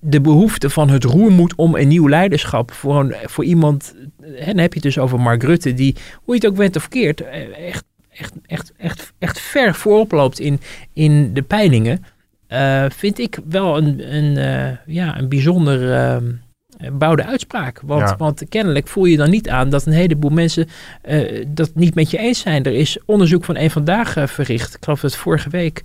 de 0.00 0.20
behoefte 0.20 0.70
van 0.70 0.90
het 0.90 1.04
roer 1.04 1.30
moet 1.30 1.54
om 1.54 1.74
een 1.74 1.88
nieuw 1.88 2.08
leiderschap 2.08 2.72
voor, 2.72 3.00
een, 3.00 3.14
voor 3.24 3.44
iemand. 3.44 3.94
En 4.20 4.46
dan 4.46 4.58
heb 4.58 4.72
je 4.72 4.80
het 4.80 4.82
dus 4.82 4.98
over 4.98 5.20
Mark 5.20 5.42
Rutte, 5.42 5.74
die, 5.74 5.96
hoe 6.22 6.34
je 6.34 6.40
het 6.40 6.50
ook 6.50 6.56
bent 6.56 6.76
of 6.76 6.88
keert, 6.88 7.20
eh, 7.20 7.68
echt, 7.68 7.84
echt, 8.10 8.32
echt, 8.46 8.72
echt, 8.76 9.12
echt 9.18 9.40
ver 9.40 9.74
voorop 9.74 10.12
loopt 10.12 10.38
in, 10.38 10.60
in 10.92 11.34
de 11.34 11.42
peilingen. 11.42 12.04
Uh, 12.48 12.84
vind 12.88 13.18
ik 13.18 13.38
wel 13.48 13.76
een, 13.76 14.14
een, 14.14 14.36
uh, 14.36 14.76
ja, 14.94 15.18
een 15.18 15.28
bijzonder 15.28 15.80
uh, 15.82 16.30
bouwde 16.92 17.24
uitspraak. 17.24 17.80
Want, 17.84 18.08
ja. 18.08 18.16
want 18.16 18.42
kennelijk 18.48 18.88
voel 18.88 19.04
je 19.04 19.16
dan 19.16 19.30
niet 19.30 19.48
aan 19.48 19.68
dat 19.68 19.86
een 19.86 19.92
heleboel 19.92 20.30
mensen 20.30 20.68
dat 21.46 21.70
niet 21.74 21.94
met 21.94 22.10
je 22.10 22.18
eens 22.18 22.40
zijn. 22.40 22.64
Er 22.64 22.74
is 22.74 22.98
onderzoek 23.04 23.44
van 23.44 23.56
een 23.56 23.70
vandaag 23.70 24.16
verricht. 24.30 24.74
Ik 24.74 24.84
geloof 24.84 25.00
dat 25.00 25.10
het 25.10 25.20
vorige 25.20 25.50
week 25.50 25.82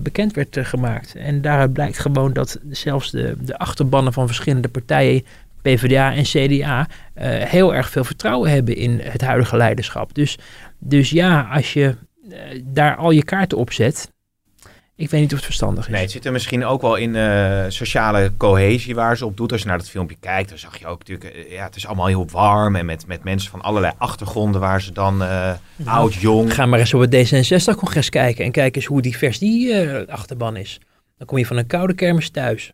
bekend 0.00 0.34
werd 0.34 0.58
gemaakt. 0.60 1.14
En 1.14 1.40
daaruit 1.40 1.72
blijkt 1.72 1.98
gewoon 1.98 2.32
dat 2.32 2.60
zelfs 2.70 3.10
de, 3.10 3.36
de 3.40 3.58
achterbannen 3.58 4.12
van 4.12 4.26
verschillende 4.26 4.68
partijen 4.68 5.24
PvdA 5.62 6.14
en 6.14 6.22
CDA 6.22 6.86
heel 7.44 7.74
erg 7.74 7.90
veel 7.90 8.04
vertrouwen 8.04 8.50
hebben 8.50 8.76
in 8.76 9.00
het 9.02 9.20
huidige 9.20 9.56
leiderschap. 9.56 10.14
Dus, 10.14 10.38
dus 10.78 11.10
ja, 11.10 11.48
als 11.52 11.72
je 11.72 11.94
daar 12.62 12.96
al 12.96 13.10
je 13.10 13.24
kaarten 13.24 13.58
op 13.58 13.72
zet, 13.72 14.10
ik 14.96 15.10
weet 15.10 15.20
niet 15.20 15.30
of 15.30 15.36
het 15.36 15.46
verstandig 15.46 15.84
is. 15.86 15.92
Nee, 15.92 16.02
het 16.02 16.10
zit 16.10 16.24
er 16.24 16.32
misschien 16.32 16.64
ook 16.64 16.80
wel 16.80 16.96
in 16.96 17.14
uh, 17.14 17.64
sociale 17.68 18.32
cohesie 18.36 18.94
waar 18.94 19.16
ze 19.16 19.26
op 19.26 19.36
doet. 19.36 19.52
Als 19.52 19.60
je 19.60 19.66
naar 19.68 19.78
dat 19.78 19.90
filmpje 19.90 20.16
kijkt, 20.20 20.48
dan 20.48 20.58
zag 20.58 20.78
je 20.78 20.86
ook 20.86 20.98
natuurlijk... 20.98 21.36
Uh, 21.36 21.52
ja, 21.52 21.64
het 21.64 21.76
is 21.76 21.86
allemaal 21.86 22.06
heel 22.06 22.28
warm 22.30 22.76
en 22.76 22.86
met, 22.86 23.06
met 23.06 23.24
mensen 23.24 23.50
van 23.50 23.60
allerlei 23.60 23.92
achtergronden... 23.98 24.60
waar 24.60 24.82
ze 24.82 24.92
dan 24.92 25.14
uh, 25.14 25.28
nou, 25.28 25.58
oud, 25.84 26.14
jong... 26.14 26.54
Ga 26.54 26.66
maar 26.66 26.78
eens 26.78 26.94
op 26.94 27.00
het 27.00 27.14
D66-congres 27.14 28.08
kijken... 28.08 28.44
en 28.44 28.50
kijk 28.50 28.76
eens 28.76 28.84
hoe 28.84 29.02
divers 29.02 29.38
die 29.38 29.74
achterban 30.08 30.56
is. 30.56 30.80
Dan 31.18 31.26
kom 31.26 31.38
je 31.38 31.46
van 31.46 31.56
een 31.56 31.66
koude 31.66 31.94
kermis 31.94 32.30
thuis. 32.30 32.72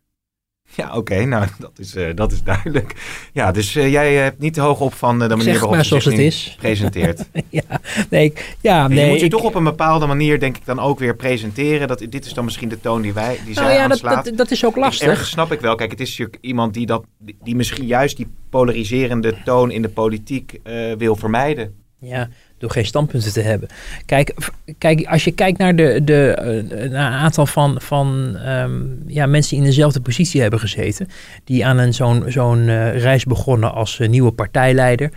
Ja, 0.77 0.97
oké, 0.97 1.25
nou 1.25 1.47
dat 1.59 1.79
is, 1.79 1.97
uh, 1.97 2.15
dat 2.15 2.33
is 2.33 2.43
duidelijk. 2.43 2.95
Ja, 3.33 3.53
dus 3.53 3.77
uh, 3.77 3.91
jij 3.91 4.15
hebt 4.15 4.39
niet 4.39 4.55
te 4.55 4.61
hoog 4.61 4.81
op 4.81 4.95
van 4.95 5.23
uh, 5.23 5.29
de 5.29 5.37
manier 5.37 5.59
waarop 5.59 5.85
zoals 5.85 6.05
het 6.05 6.19
is. 6.19 6.57
presenteert. 6.59 7.25
ja, 7.49 7.81
nee, 8.11 8.33
ja, 8.61 8.89
nee. 8.89 9.05
je 9.05 9.11
moet 9.11 9.19
je 9.19 9.25
ik, 9.25 9.31
toch 9.31 9.43
op 9.43 9.55
een 9.55 9.65
bepaalde 9.65 10.07
manier, 10.07 10.41
denk 10.41 10.57
ik, 10.57 10.65
dan 10.65 10.79
ook 10.79 10.99
weer 10.99 11.17
presenteren. 11.17 11.89
Dat, 11.89 12.07
dit 12.09 12.25
is 12.27 12.35
dan 12.35 12.45
misschien 12.45 12.69
de 12.69 12.81
toon 12.81 13.03
die 13.03 13.13
wij, 13.13 13.39
die 13.45 13.55
nou 13.55 13.67
zij 13.67 13.75
ja, 13.75 13.83
dat, 13.83 13.91
aanslaat. 13.91 14.25
dat, 14.25 14.37
dat 14.37 14.51
is 14.51 14.65
ook 14.65 14.77
lastig. 14.77 15.27
Snap 15.27 15.53
ik 15.53 15.61
wel. 15.61 15.75
Kijk, 15.75 15.91
het 15.91 16.01
is 16.01 16.09
natuurlijk 16.11 16.39
iemand 16.41 16.75
die, 16.75 16.87
dat, 16.87 17.05
die, 17.19 17.37
die 17.43 17.57
misschien 17.57 17.87
juist 17.87 18.17
die 18.17 18.29
polariserende 18.51 19.37
toon 19.45 19.71
in 19.71 19.83
de 19.83 19.89
politiek 19.89 20.61
wil 20.99 21.17
vermijden. 21.17 21.81
Ja, 21.99 22.29
door 22.63 22.71
geen 22.71 22.87
standpunten 22.87 23.33
te 23.33 23.41
hebben. 23.41 23.69
Kijk, 24.07 24.35
kijk 24.79 25.07
als 25.07 25.25
je 25.25 25.33
kijkt 25.33 25.59
naar 25.59 25.77
de, 25.77 26.01
de, 26.05 26.35
een 26.71 26.97
aantal 26.97 27.47
van, 27.47 27.81
van 27.81 28.37
um, 28.47 29.03
ja, 29.07 29.27
mensen 29.27 29.51
die 29.51 29.59
in 29.59 29.71
dezelfde 29.71 30.01
positie 30.01 30.41
hebben 30.41 30.61
gezeten, 30.61 31.09
die 31.45 31.67
aan 31.67 31.79
een 31.79 31.95
zo'n 31.95 32.25
zo'n 32.27 32.59
uh, 32.59 32.99
reis 32.99 33.25
begonnen 33.25 33.73
als 33.73 33.99
uh, 33.99 34.09
nieuwe 34.09 34.33
partijleider, 34.33 35.11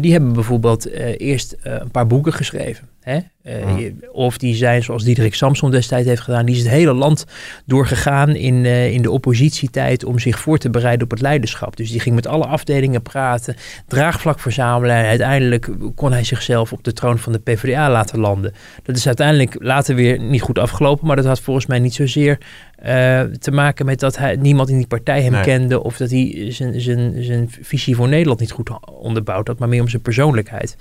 die 0.00 0.12
hebben 0.12 0.32
bijvoorbeeld 0.32 0.90
eerst 1.18 1.56
een 1.62 1.90
paar 1.90 2.06
boeken 2.06 2.32
geschreven. 2.32 2.88
Hè? 3.04 3.18
Uh, 3.46 3.92
of 4.12 4.38
die 4.38 4.54
zijn 4.54 4.82
zoals 4.82 5.04
Diederik 5.04 5.34
Samson 5.34 5.70
destijds 5.70 6.08
heeft 6.08 6.20
gedaan. 6.20 6.46
Die 6.46 6.54
is 6.54 6.62
het 6.62 6.70
hele 6.70 6.92
land 6.92 7.26
doorgegaan 7.64 8.36
in, 8.36 8.54
uh, 8.54 8.92
in 8.92 9.02
de 9.02 9.10
oppositietijd 9.10 10.04
om 10.04 10.18
zich 10.18 10.38
voor 10.38 10.58
te 10.58 10.70
bereiden 10.70 11.04
op 11.04 11.10
het 11.10 11.20
leiderschap. 11.20 11.76
Dus 11.76 11.90
die 11.90 12.00
ging 12.00 12.14
met 12.14 12.26
alle 12.26 12.46
afdelingen 12.46 13.02
praten, 13.02 13.56
draagvlak 13.86 14.40
verzamelen. 14.40 14.96
En 14.96 15.04
uiteindelijk 15.04 15.68
kon 15.94 16.12
hij 16.12 16.24
zichzelf 16.24 16.72
op 16.72 16.84
de 16.84 16.92
troon 16.92 17.18
van 17.18 17.32
de 17.32 17.38
PvdA 17.38 17.90
laten 17.90 18.18
landen. 18.18 18.54
Dat 18.82 18.96
is 18.96 19.06
uiteindelijk 19.06 19.56
later 19.58 19.94
weer 19.94 20.20
niet 20.20 20.42
goed 20.42 20.58
afgelopen. 20.58 21.06
Maar 21.06 21.16
dat 21.16 21.24
had 21.24 21.40
volgens 21.40 21.66
mij 21.66 21.78
niet 21.78 21.94
zozeer 21.94 22.38
uh, 22.86 23.20
te 23.20 23.50
maken 23.50 23.86
met 23.86 24.00
dat 24.00 24.18
hij, 24.18 24.36
niemand 24.36 24.68
in 24.68 24.76
die 24.76 24.86
partij 24.86 25.22
hem 25.22 25.32
nee. 25.32 25.42
kende. 25.42 25.82
Of 25.82 25.96
dat 25.96 26.10
hij 26.10 26.46
zijn, 26.48 26.80
zijn, 26.80 27.24
zijn 27.24 27.50
visie 27.60 27.96
voor 27.96 28.08
Nederland 28.08 28.40
niet 28.40 28.50
goed 28.50 28.70
onderbouwd 28.90 29.46
had. 29.46 29.58
Maar 29.58 29.68
meer 29.68 29.80
om 29.80 29.88
zijn 29.88 30.02
persoonlijkheid. 30.02 30.76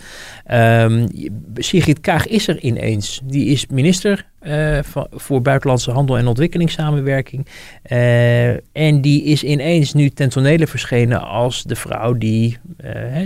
Um, 0.52 1.08
Sigrid 1.56 2.00
Kaag 2.00 2.28
is 2.28 2.48
er 2.48 2.60
ineens. 2.60 3.22
Die 3.24 3.46
is 3.46 3.68
minister 3.68 4.26
uh, 4.42 4.80
van, 4.82 5.08
voor 5.12 5.42
buitenlandse 5.42 5.92
handel 5.92 6.18
en 6.18 6.28
ontwikkelingssamenwerking. 6.28 7.48
Uh, 7.92 8.50
en 8.72 9.02
die 9.02 9.24
is 9.24 9.44
ineens 9.44 9.94
nu 9.94 10.10
ten 10.10 10.30
tonele 10.30 10.68
verschenen 10.68 11.22
als 11.22 11.64
de 11.64 11.76
vrouw 11.76 12.14
die 12.14 12.58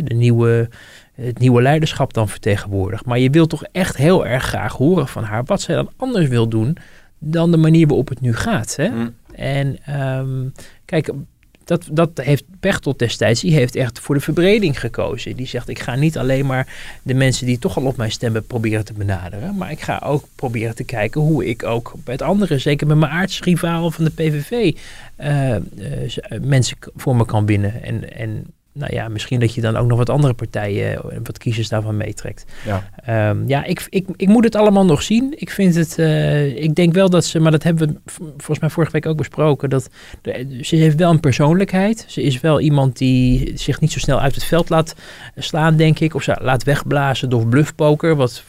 de 0.03 0.13
nieuwe, 0.13 0.69
het 1.13 1.39
nieuwe 1.39 1.61
leiderschap 1.61 2.13
dan 2.13 2.29
vertegenwoordigt. 2.29 3.05
Maar 3.05 3.19
je 3.19 3.29
wilt 3.29 3.49
toch 3.49 3.63
echt 3.71 3.97
heel 3.97 4.27
erg 4.27 4.43
graag 4.43 4.73
horen 4.73 5.07
van 5.07 5.23
haar 5.23 5.43
wat 5.45 5.61
zij 5.61 5.75
dan 5.75 5.89
anders 5.97 6.27
wil 6.27 6.47
doen 6.47 6.77
dan 7.19 7.51
de 7.51 7.57
manier 7.57 7.87
waarop 7.87 8.09
het 8.09 8.21
nu 8.21 8.35
gaat. 8.35 8.75
Hè? 8.75 8.87
Mm. 8.87 9.15
En 9.35 9.95
um, 10.01 10.53
kijk, 10.85 11.11
dat, 11.67 11.87
dat 11.91 12.09
heeft 12.13 12.43
Pechtold 12.59 12.99
destijds, 12.99 13.41
die 13.41 13.53
heeft 13.53 13.75
echt 13.75 13.99
voor 13.99 14.15
de 14.15 14.21
verbreding 14.21 14.79
gekozen. 14.79 15.35
Die 15.35 15.47
zegt, 15.47 15.69
ik 15.69 15.79
ga 15.79 15.95
niet 15.95 16.17
alleen 16.17 16.45
maar 16.45 16.73
de 17.03 17.13
mensen 17.13 17.45
die 17.45 17.59
toch 17.59 17.77
al 17.77 17.85
op 17.85 17.97
mij 17.97 18.09
stemmen 18.09 18.45
proberen 18.45 18.85
te 18.85 18.93
benaderen. 18.93 19.55
Maar 19.57 19.71
ik 19.71 19.81
ga 19.81 20.01
ook 20.03 20.23
proberen 20.35 20.75
te 20.75 20.83
kijken 20.83 21.21
hoe 21.21 21.45
ik 21.45 21.63
ook 21.63 21.93
met 22.05 22.21
anderen, 22.21 22.61
zeker 22.61 22.87
met 22.87 22.97
mijn 22.97 23.11
aardsrivaal 23.11 23.91
van 23.91 24.03
de 24.03 24.11
PVV, 24.11 24.75
uh, 25.19 25.55
uh, 25.55 25.59
mensen 26.41 26.77
voor 26.95 27.15
me 27.15 27.25
kan 27.25 27.45
winnen. 27.45 27.83
En, 27.83 28.13
en 28.13 28.45
nou 28.77 28.93
ja, 28.93 29.07
misschien 29.07 29.39
dat 29.39 29.53
je 29.53 29.61
dan 29.61 29.77
ook 29.77 29.87
nog 29.87 29.97
wat 29.97 30.09
andere 30.09 30.33
partijen, 30.33 31.01
wat 31.23 31.37
kiezers 31.37 31.69
daarvan 31.69 31.97
meetrekt. 31.97 32.45
Ja, 32.65 33.29
um, 33.29 33.47
ja 33.47 33.63
ik, 33.63 33.87
ik, 33.89 34.07
ik 34.15 34.27
moet 34.27 34.43
het 34.43 34.55
allemaal 34.55 34.85
nog 34.85 35.01
zien. 35.01 35.33
Ik 35.35 35.49
vind 35.49 35.75
het, 35.75 35.97
uh, 35.97 36.55
ik 36.63 36.75
denk 36.75 36.93
wel 36.93 37.09
dat 37.09 37.25
ze, 37.25 37.39
maar 37.39 37.51
dat 37.51 37.63
hebben 37.63 37.87
we 37.87 38.13
volgens 38.15 38.59
mij 38.59 38.69
vorige 38.69 38.91
week 38.91 39.05
ook 39.05 39.17
besproken, 39.17 39.69
dat 39.69 39.89
de, 40.21 40.57
ze 40.61 40.75
heeft 40.75 40.97
wel 40.97 41.11
een 41.11 41.19
persoonlijkheid. 41.19 42.05
Ze 42.07 42.21
is 42.21 42.39
wel 42.39 42.59
iemand 42.59 42.97
die 42.97 43.51
zich 43.55 43.79
niet 43.79 43.91
zo 43.91 43.99
snel 43.99 44.19
uit 44.19 44.35
het 44.35 44.43
veld 44.43 44.69
laat 44.69 44.95
slaan, 45.35 45.75
denk 45.75 45.99
ik. 45.99 46.15
Of 46.15 46.23
ze 46.23 46.37
laat 46.41 46.63
wegblazen 46.63 47.29
door 47.29 47.47
bluffpoker, 47.47 48.15
wat 48.15 48.43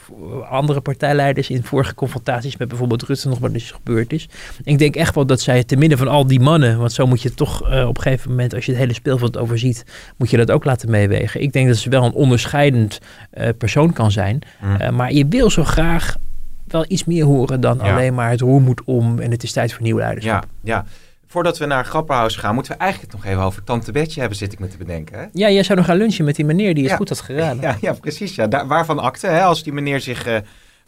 andere 0.50 0.80
partijleiders 0.80 1.50
in 1.50 1.64
vorige 1.64 1.94
confrontaties 1.94 2.56
met 2.56 2.68
bijvoorbeeld 2.68 3.02
Rutte 3.02 3.28
nog 3.28 3.38
wel 3.38 3.52
eens 3.52 3.70
gebeurd 3.70 4.12
is. 4.12 4.28
Ik 4.64 4.78
denk 4.78 4.96
echt 4.96 5.14
wel 5.14 5.26
dat 5.26 5.40
zij 5.40 5.64
te 5.64 5.76
midden 5.76 5.98
van 5.98 6.08
al 6.08 6.26
die 6.26 6.40
mannen, 6.40 6.78
want 6.78 6.92
zo 6.92 7.06
moet 7.06 7.22
je 7.22 7.34
toch 7.34 7.70
uh, 7.70 7.88
op 7.88 7.96
een 7.96 8.02
gegeven 8.02 8.30
moment, 8.30 8.54
als 8.54 8.64
je 8.64 8.70
het 8.70 8.80
hele 8.80 8.94
speelveld 8.94 9.36
overziet, 9.36 9.84
moet 10.18 10.30
je 10.30 10.36
dat 10.36 10.50
ook 10.50 10.64
laten 10.64 10.90
meewegen. 10.90 11.42
Ik 11.42 11.52
denk 11.52 11.68
dat 11.68 11.76
ze 11.76 11.90
wel 11.90 12.04
een 12.04 12.12
onderscheidend 12.12 13.00
uh, 13.34 13.48
persoon 13.58 13.92
kan 13.92 14.10
zijn. 14.10 14.38
Mm. 14.60 14.76
Uh, 14.80 14.90
maar 14.90 15.12
je 15.12 15.26
wil 15.26 15.50
zo 15.50 15.64
graag 15.64 16.16
wel 16.66 16.84
iets 16.88 17.04
meer 17.04 17.24
horen 17.24 17.60
dan 17.60 17.78
ja. 17.82 17.92
alleen 17.92 18.14
maar 18.14 18.30
het 18.30 18.40
roer 18.40 18.60
moet 18.60 18.82
om 18.84 19.18
en 19.18 19.30
het 19.30 19.42
is 19.42 19.52
tijd 19.52 19.72
voor 19.72 19.82
nieuwe 19.82 20.00
leiderschap. 20.00 20.46
Ja, 20.62 20.74
ja. 20.74 20.84
Voordat 21.26 21.58
we 21.58 21.66
naar 21.66 21.84
Grapperhaus 21.84 22.36
gaan, 22.36 22.54
moeten 22.54 22.72
we 22.72 22.78
eigenlijk 22.78 23.12
het 23.12 23.22
nog 23.22 23.32
even 23.32 23.44
over 23.44 23.64
Tante 23.64 23.92
Betje 23.92 24.20
hebben, 24.20 24.38
zit 24.38 24.52
ik 24.52 24.58
me 24.58 24.68
te 24.68 24.76
bedenken. 24.76 25.18
Hè? 25.18 25.26
Ja, 25.32 25.50
jij 25.50 25.62
zou 25.62 25.78
nog 25.78 25.86
gaan 25.86 25.96
lunchen 25.96 26.24
met 26.24 26.36
die 26.36 26.44
meneer 26.44 26.74
die 26.74 26.82
het 26.82 26.92
ja. 26.92 26.96
goed 26.96 27.08
had 27.08 27.20
geraden. 27.20 27.62
Ja, 27.68 27.76
ja 27.80 27.92
precies. 27.92 28.34
Ja. 28.34 28.46
Daar, 28.46 28.66
waarvan 28.66 28.98
akte, 28.98 29.26
hè? 29.26 29.42
als 29.42 29.62
die 29.62 29.72
meneer 29.72 30.00
zich... 30.00 30.26
Uh, 30.26 30.36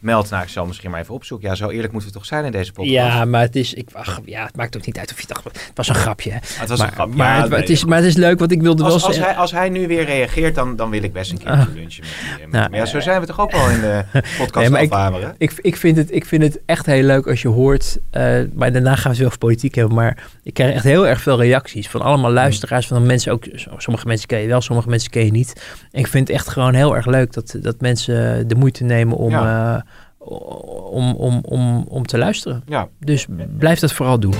meldt. 0.01 0.29
Nou, 0.29 0.43
ik 0.43 0.49
zal 0.49 0.65
misschien 0.65 0.91
maar 0.91 0.99
even 0.99 1.13
opzoeken. 1.13 1.49
Ja, 1.49 1.55
zo 1.55 1.69
eerlijk 1.69 1.91
moeten 1.91 2.09
we 2.09 2.15
toch 2.15 2.25
zijn 2.25 2.45
in 2.45 2.51
deze 2.51 2.71
podcast. 2.71 2.93
Ja, 2.93 3.25
maar 3.25 3.41
het 3.41 3.55
is, 3.55 3.73
ik, 3.73 3.89
ach, 3.93 4.19
ja, 4.25 4.45
het 4.45 4.55
maakt 4.55 4.77
ook 4.77 4.85
niet 4.85 4.97
uit 4.97 5.11
of 5.11 5.21
je 5.21 5.27
dacht, 5.27 5.43
het 5.43 5.71
was 5.73 5.87
een 5.87 5.95
grapje. 5.95 6.31
Hè? 6.31 6.37
Het 6.41 6.69
was 6.69 6.79
maar, 6.79 6.87
een 6.87 6.93
grapje. 6.93 7.15
Maar, 7.15 7.35
ja, 7.35 7.41
het, 7.41 7.49
nee, 7.49 7.59
het 7.59 7.69
is, 7.69 7.85
maar 7.85 7.97
het 7.97 8.07
is 8.07 8.15
leuk, 8.15 8.39
want 8.39 8.51
ik 8.51 8.61
wilde 8.61 8.83
als, 8.83 8.93
wel 8.93 9.03
als 9.03 9.15
zeggen. 9.15 9.33
hij, 9.33 9.41
als 9.41 9.51
hij 9.51 9.69
nu 9.69 9.87
weer 9.87 10.05
reageert, 10.05 10.55
dan, 10.55 10.75
dan 10.75 10.89
wil 10.89 11.03
ik 11.03 11.13
best 11.13 11.31
een 11.31 11.37
keer 11.37 11.51
uh, 11.51 11.63
lunchen 11.73 12.03
met 12.03 12.39
met 12.41 12.51
nou, 12.51 12.75
ja, 12.75 12.85
zo 12.85 12.99
zijn 12.99 13.21
we 13.21 13.27
toch 13.27 13.39
ook 13.39 13.51
wel 13.51 13.69
in 13.69 13.81
de 13.81 14.03
podcast 14.37 14.69
nee. 14.69 14.83
Ik, 14.83 15.51
ik, 15.51 15.59
ik, 15.61 15.75
vind 15.75 15.97
het, 15.97 16.15
ik 16.15 16.25
vind 16.25 16.43
het 16.43 16.59
echt 16.65 16.85
heel 16.85 17.03
leuk 17.03 17.27
als 17.27 17.41
je 17.41 17.47
hoort, 17.47 17.97
uh, 18.11 18.21
maar 18.53 18.71
daarna 18.71 18.95
gaan 18.95 19.03
we 19.03 19.09
het 19.09 19.17
wel 19.17 19.27
over 19.27 19.37
politiek 19.37 19.75
hebben, 19.75 19.95
maar 19.95 20.17
ik 20.43 20.53
krijg 20.53 20.73
echt 20.73 20.83
heel 20.83 21.07
erg 21.07 21.21
veel 21.21 21.41
reacties 21.41 21.89
van 21.89 22.01
allemaal 22.01 22.31
luisteraars, 22.31 22.87
van 22.87 23.05
mensen 23.05 23.31
ook, 23.31 23.43
sommige 23.77 24.07
mensen 24.07 24.27
ken 24.27 24.39
je 24.39 24.47
wel, 24.47 24.61
sommige 24.61 24.89
mensen 24.89 25.09
ken 25.09 25.25
je 25.25 25.31
niet. 25.31 25.65
En 25.91 25.99
ik 25.99 26.07
vind 26.07 26.27
het 26.27 26.37
echt 26.37 26.47
gewoon 26.47 26.73
heel 26.73 26.95
erg 26.95 27.05
leuk 27.05 27.33
dat, 27.33 27.55
dat 27.61 27.81
mensen 27.81 28.47
de 28.47 28.55
moeite 28.55 28.83
nemen 28.83 29.17
om... 29.17 29.31
Ja. 29.31 29.75
Uh, 29.75 29.81
om, 30.23 31.13
om, 31.13 31.39
om, 31.41 31.85
om 31.87 32.05
te 32.05 32.17
luisteren. 32.17 32.63
Ja. 32.65 32.87
Dus 32.99 33.27
blijf 33.57 33.79
dat 33.79 33.93
vooral 33.93 34.19
doen. 34.19 34.35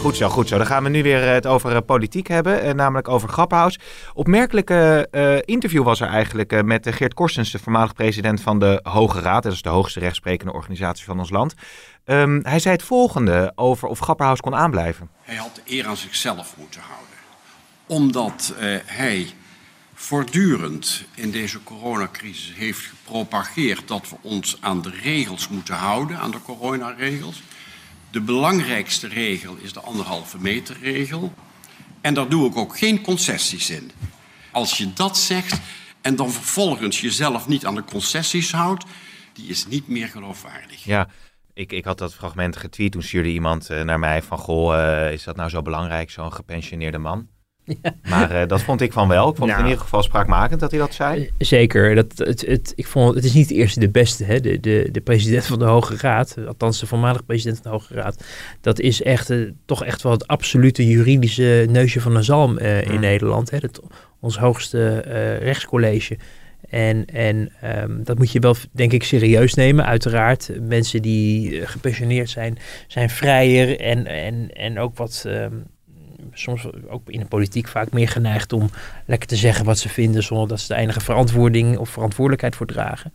Goed 0.00 0.16
zo, 0.16 0.28
goed 0.28 0.48
zo. 0.48 0.56
Dan 0.56 0.66
gaan 0.66 0.82
we 0.82 0.88
nu 0.88 1.02
weer 1.02 1.28
het 1.28 1.46
over 1.46 1.72
uh, 1.72 1.78
politiek 1.86 2.26
hebben, 2.26 2.66
uh, 2.66 2.72
namelijk 2.72 3.08
over 3.08 3.28
Grappenhaus. 3.28 3.78
Opmerkelijke 4.14 5.08
uh, 5.10 5.36
interview 5.44 5.84
was 5.84 6.00
er 6.00 6.08
eigenlijk 6.08 6.64
met 6.64 6.88
Geert 6.90 7.14
Korstens, 7.14 7.50
de 7.50 7.58
voormalig 7.58 7.94
president 7.94 8.40
van 8.40 8.58
de 8.58 8.80
Hoge 8.82 9.20
Raad. 9.20 9.42
Dat 9.42 9.52
is 9.52 9.62
de 9.62 9.68
hoogste 9.68 10.00
rechtsprekende 10.00 10.52
organisatie 10.52 11.04
van 11.04 11.18
ons 11.18 11.30
land. 11.30 11.54
Um, 12.04 12.40
hij 12.42 12.58
zei 12.58 12.74
het 12.74 12.84
volgende 12.84 13.52
over 13.54 13.88
of 13.88 13.98
Grapperhaus 13.98 14.40
kon 14.40 14.54
aanblijven. 14.54 15.10
Hij 15.22 15.36
had 15.36 15.54
de 15.54 15.62
eer 15.64 15.86
aan 15.86 15.96
zichzelf 15.96 16.54
moeten 16.58 16.80
houden. 16.80 17.16
Omdat 17.86 18.54
hij 18.84 19.26
voortdurend 20.00 21.04
in 21.14 21.30
deze 21.30 21.62
coronacrisis 21.62 22.54
heeft 22.54 22.80
gepropageerd 22.80 23.88
dat 23.88 24.08
we 24.08 24.16
ons 24.22 24.56
aan 24.60 24.82
de 24.82 24.90
regels 24.90 25.48
moeten 25.48 25.74
houden, 25.74 26.18
aan 26.18 26.30
de 26.30 26.42
coronaregels. 26.42 27.42
De 28.10 28.20
belangrijkste 28.20 29.08
regel 29.08 29.56
is 29.56 29.72
de 29.72 29.80
anderhalve 29.80 30.38
meter 30.38 30.76
regel. 30.80 31.32
En 32.00 32.14
daar 32.14 32.28
doe 32.28 32.48
ik 32.50 32.56
ook 32.56 32.78
geen 32.78 33.02
concessies 33.02 33.70
in. 33.70 33.90
Als 34.50 34.78
je 34.78 34.92
dat 34.92 35.18
zegt 35.18 35.60
en 36.00 36.16
dan 36.16 36.30
vervolgens 36.30 37.00
jezelf 37.00 37.48
niet 37.48 37.66
aan 37.66 37.74
de 37.74 37.84
concessies 37.84 38.52
houdt, 38.52 38.84
die 39.32 39.48
is 39.48 39.66
niet 39.66 39.88
meer 39.88 40.08
geloofwaardig. 40.08 40.84
Ja, 40.84 41.08
ik, 41.54 41.72
ik 41.72 41.84
had 41.84 41.98
dat 41.98 42.14
fragment 42.14 42.56
getweet. 42.56 42.92
Toen 42.92 43.02
stuurde 43.02 43.28
iemand 43.28 43.70
uh, 43.70 43.82
naar 43.82 43.98
mij 43.98 44.22
van, 44.22 44.38
goh, 44.38 44.74
uh, 44.74 45.12
is 45.12 45.24
dat 45.24 45.36
nou 45.36 45.50
zo 45.50 45.62
belangrijk, 45.62 46.10
zo'n 46.10 46.32
gepensioneerde 46.32 46.98
man? 46.98 47.28
Ja. 47.82 47.94
Maar 48.10 48.42
uh, 48.42 48.46
dat 48.46 48.62
vond 48.62 48.80
ik 48.80 48.92
van 48.92 49.08
wel. 49.08 49.28
Ik 49.30 49.36
vond 49.36 49.50
het 49.50 49.58
in 49.58 49.64
ieder 49.64 49.80
geval 49.80 50.02
spraakmakend 50.02 50.60
dat 50.60 50.70
hij 50.70 50.80
dat 50.80 50.94
zei. 50.94 51.30
Zeker. 51.38 51.94
Dat, 51.94 52.12
het, 52.14 52.46
het, 52.46 52.72
ik 52.76 52.86
vond, 52.86 53.14
het 53.14 53.24
is 53.24 53.32
niet 53.32 53.48
de 53.48 53.54
eerste 53.54 53.80
de 53.80 53.88
beste. 53.88 54.24
Hè? 54.24 54.40
De, 54.40 54.60
de, 54.60 54.88
de 54.92 55.00
president 55.00 55.46
van 55.46 55.58
de 55.58 55.64
Hoge 55.64 55.96
Raad, 55.96 56.36
althans 56.46 56.80
de 56.80 56.86
voormalige 56.86 57.22
president 57.22 57.60
van 57.62 57.70
de 57.70 57.78
Hoge 57.78 57.94
Raad. 57.94 58.24
Dat 58.60 58.80
is 58.80 59.02
echt, 59.02 59.30
uh, 59.30 59.50
toch 59.64 59.84
echt 59.84 60.02
wel 60.02 60.12
het 60.12 60.26
absolute 60.26 60.86
juridische 60.86 61.66
neusje 61.70 62.00
van 62.00 62.16
een 62.16 62.24
zalm 62.24 62.58
uh, 62.58 62.82
in 62.82 62.94
mm. 62.94 63.00
Nederland. 63.00 63.50
Hè? 63.50 63.58
Het, 63.60 63.80
ons 64.20 64.38
hoogste 64.38 64.98
rechtscollege. 65.38 66.18
En, 66.68 67.04
en 67.04 67.52
um, 67.82 68.04
dat 68.04 68.18
moet 68.18 68.32
je 68.32 68.40
wel, 68.40 68.54
denk 68.72 68.92
ik, 68.92 69.02
serieus 69.02 69.54
nemen. 69.54 69.86
Uiteraard, 69.86 70.50
mensen 70.60 71.02
die 71.02 71.66
gepensioneerd 71.66 72.30
zijn, 72.30 72.58
zijn 72.86 73.10
vrijer 73.10 73.80
en, 73.80 74.06
en, 74.06 74.50
en 74.52 74.78
ook 74.78 74.96
wat... 74.96 75.24
Um, 75.26 75.64
soms 76.32 76.66
ook 76.88 77.10
in 77.10 77.20
de 77.20 77.26
politiek 77.26 77.68
vaak 77.68 77.92
meer 77.92 78.08
geneigd 78.08 78.52
om 78.52 78.70
lekker 79.06 79.28
te 79.28 79.36
zeggen 79.36 79.64
wat 79.64 79.78
ze 79.78 79.88
vinden, 79.88 80.22
zonder 80.22 80.48
dat 80.48 80.60
ze 80.60 80.74
de 80.74 80.80
enige 80.80 81.00
verantwoording 81.00 81.78
of 81.78 81.88
verantwoordelijkheid 81.88 82.56
voor 82.56 82.66
dragen. 82.66 83.12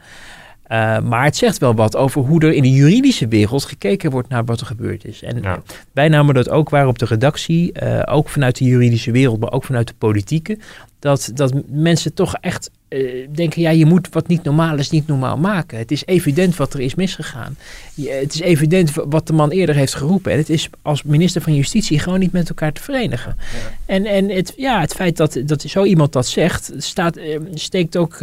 Uh, 0.71 0.99
maar 0.99 1.23
het 1.23 1.35
zegt 1.35 1.57
wel 1.57 1.75
wat 1.75 1.95
over 1.95 2.21
hoe 2.21 2.41
er 2.41 2.53
in 2.53 2.61
de 2.61 2.71
juridische 2.71 3.27
wereld 3.27 3.65
gekeken 3.65 4.11
wordt 4.11 4.29
naar 4.29 4.45
wat 4.45 4.59
er 4.59 4.65
gebeurd 4.65 5.05
is. 5.05 5.23
En 5.23 5.41
ja. 5.41 5.61
wij 5.91 6.07
namen 6.07 6.35
dat 6.35 6.49
ook 6.49 6.69
waar 6.69 6.87
op 6.87 6.99
de 6.99 7.05
redactie, 7.05 7.83
uh, 7.83 8.01
ook 8.05 8.29
vanuit 8.29 8.57
de 8.57 8.65
juridische 8.65 9.11
wereld, 9.11 9.39
maar 9.39 9.51
ook 9.51 9.63
vanuit 9.63 9.87
de 9.87 9.93
politieke. 9.97 10.57
Dat, 10.99 11.31
dat 11.33 11.53
mensen 11.67 12.13
toch 12.13 12.35
echt 12.35 12.71
uh, 12.89 13.27
denken, 13.31 13.61
ja, 13.61 13.69
je 13.69 13.85
moet 13.85 14.09
wat 14.11 14.27
niet 14.27 14.43
normaal 14.43 14.77
is, 14.77 14.89
niet 14.89 15.07
normaal 15.07 15.37
maken. 15.37 15.77
Het 15.77 15.91
is 15.91 16.05
evident 16.05 16.55
wat 16.55 16.73
er 16.73 16.79
is 16.79 16.95
misgegaan. 16.95 17.57
Je, 17.93 18.09
het 18.09 18.33
is 18.33 18.39
evident 18.39 18.93
wat 18.93 19.27
de 19.27 19.33
man 19.33 19.49
eerder 19.49 19.75
heeft 19.75 19.95
geroepen. 19.95 20.31
En 20.31 20.37
het 20.37 20.49
is 20.49 20.69
als 20.81 21.03
minister 21.03 21.41
van 21.41 21.55
Justitie 21.55 21.99
gewoon 21.99 22.19
niet 22.19 22.31
met 22.31 22.49
elkaar 22.49 22.71
te 22.73 22.81
verenigen. 22.81 23.35
Ja. 23.37 23.93
En, 23.93 24.05
en 24.05 24.29
het, 24.29 24.53
ja, 24.57 24.81
het 24.81 24.93
feit 24.93 25.17
dat, 25.17 25.39
dat 25.45 25.61
zo 25.61 25.83
iemand 25.83 26.13
dat 26.13 26.27
zegt, 26.27 26.71
staat, 26.77 27.19
steekt 27.53 27.97
ook 27.97 28.17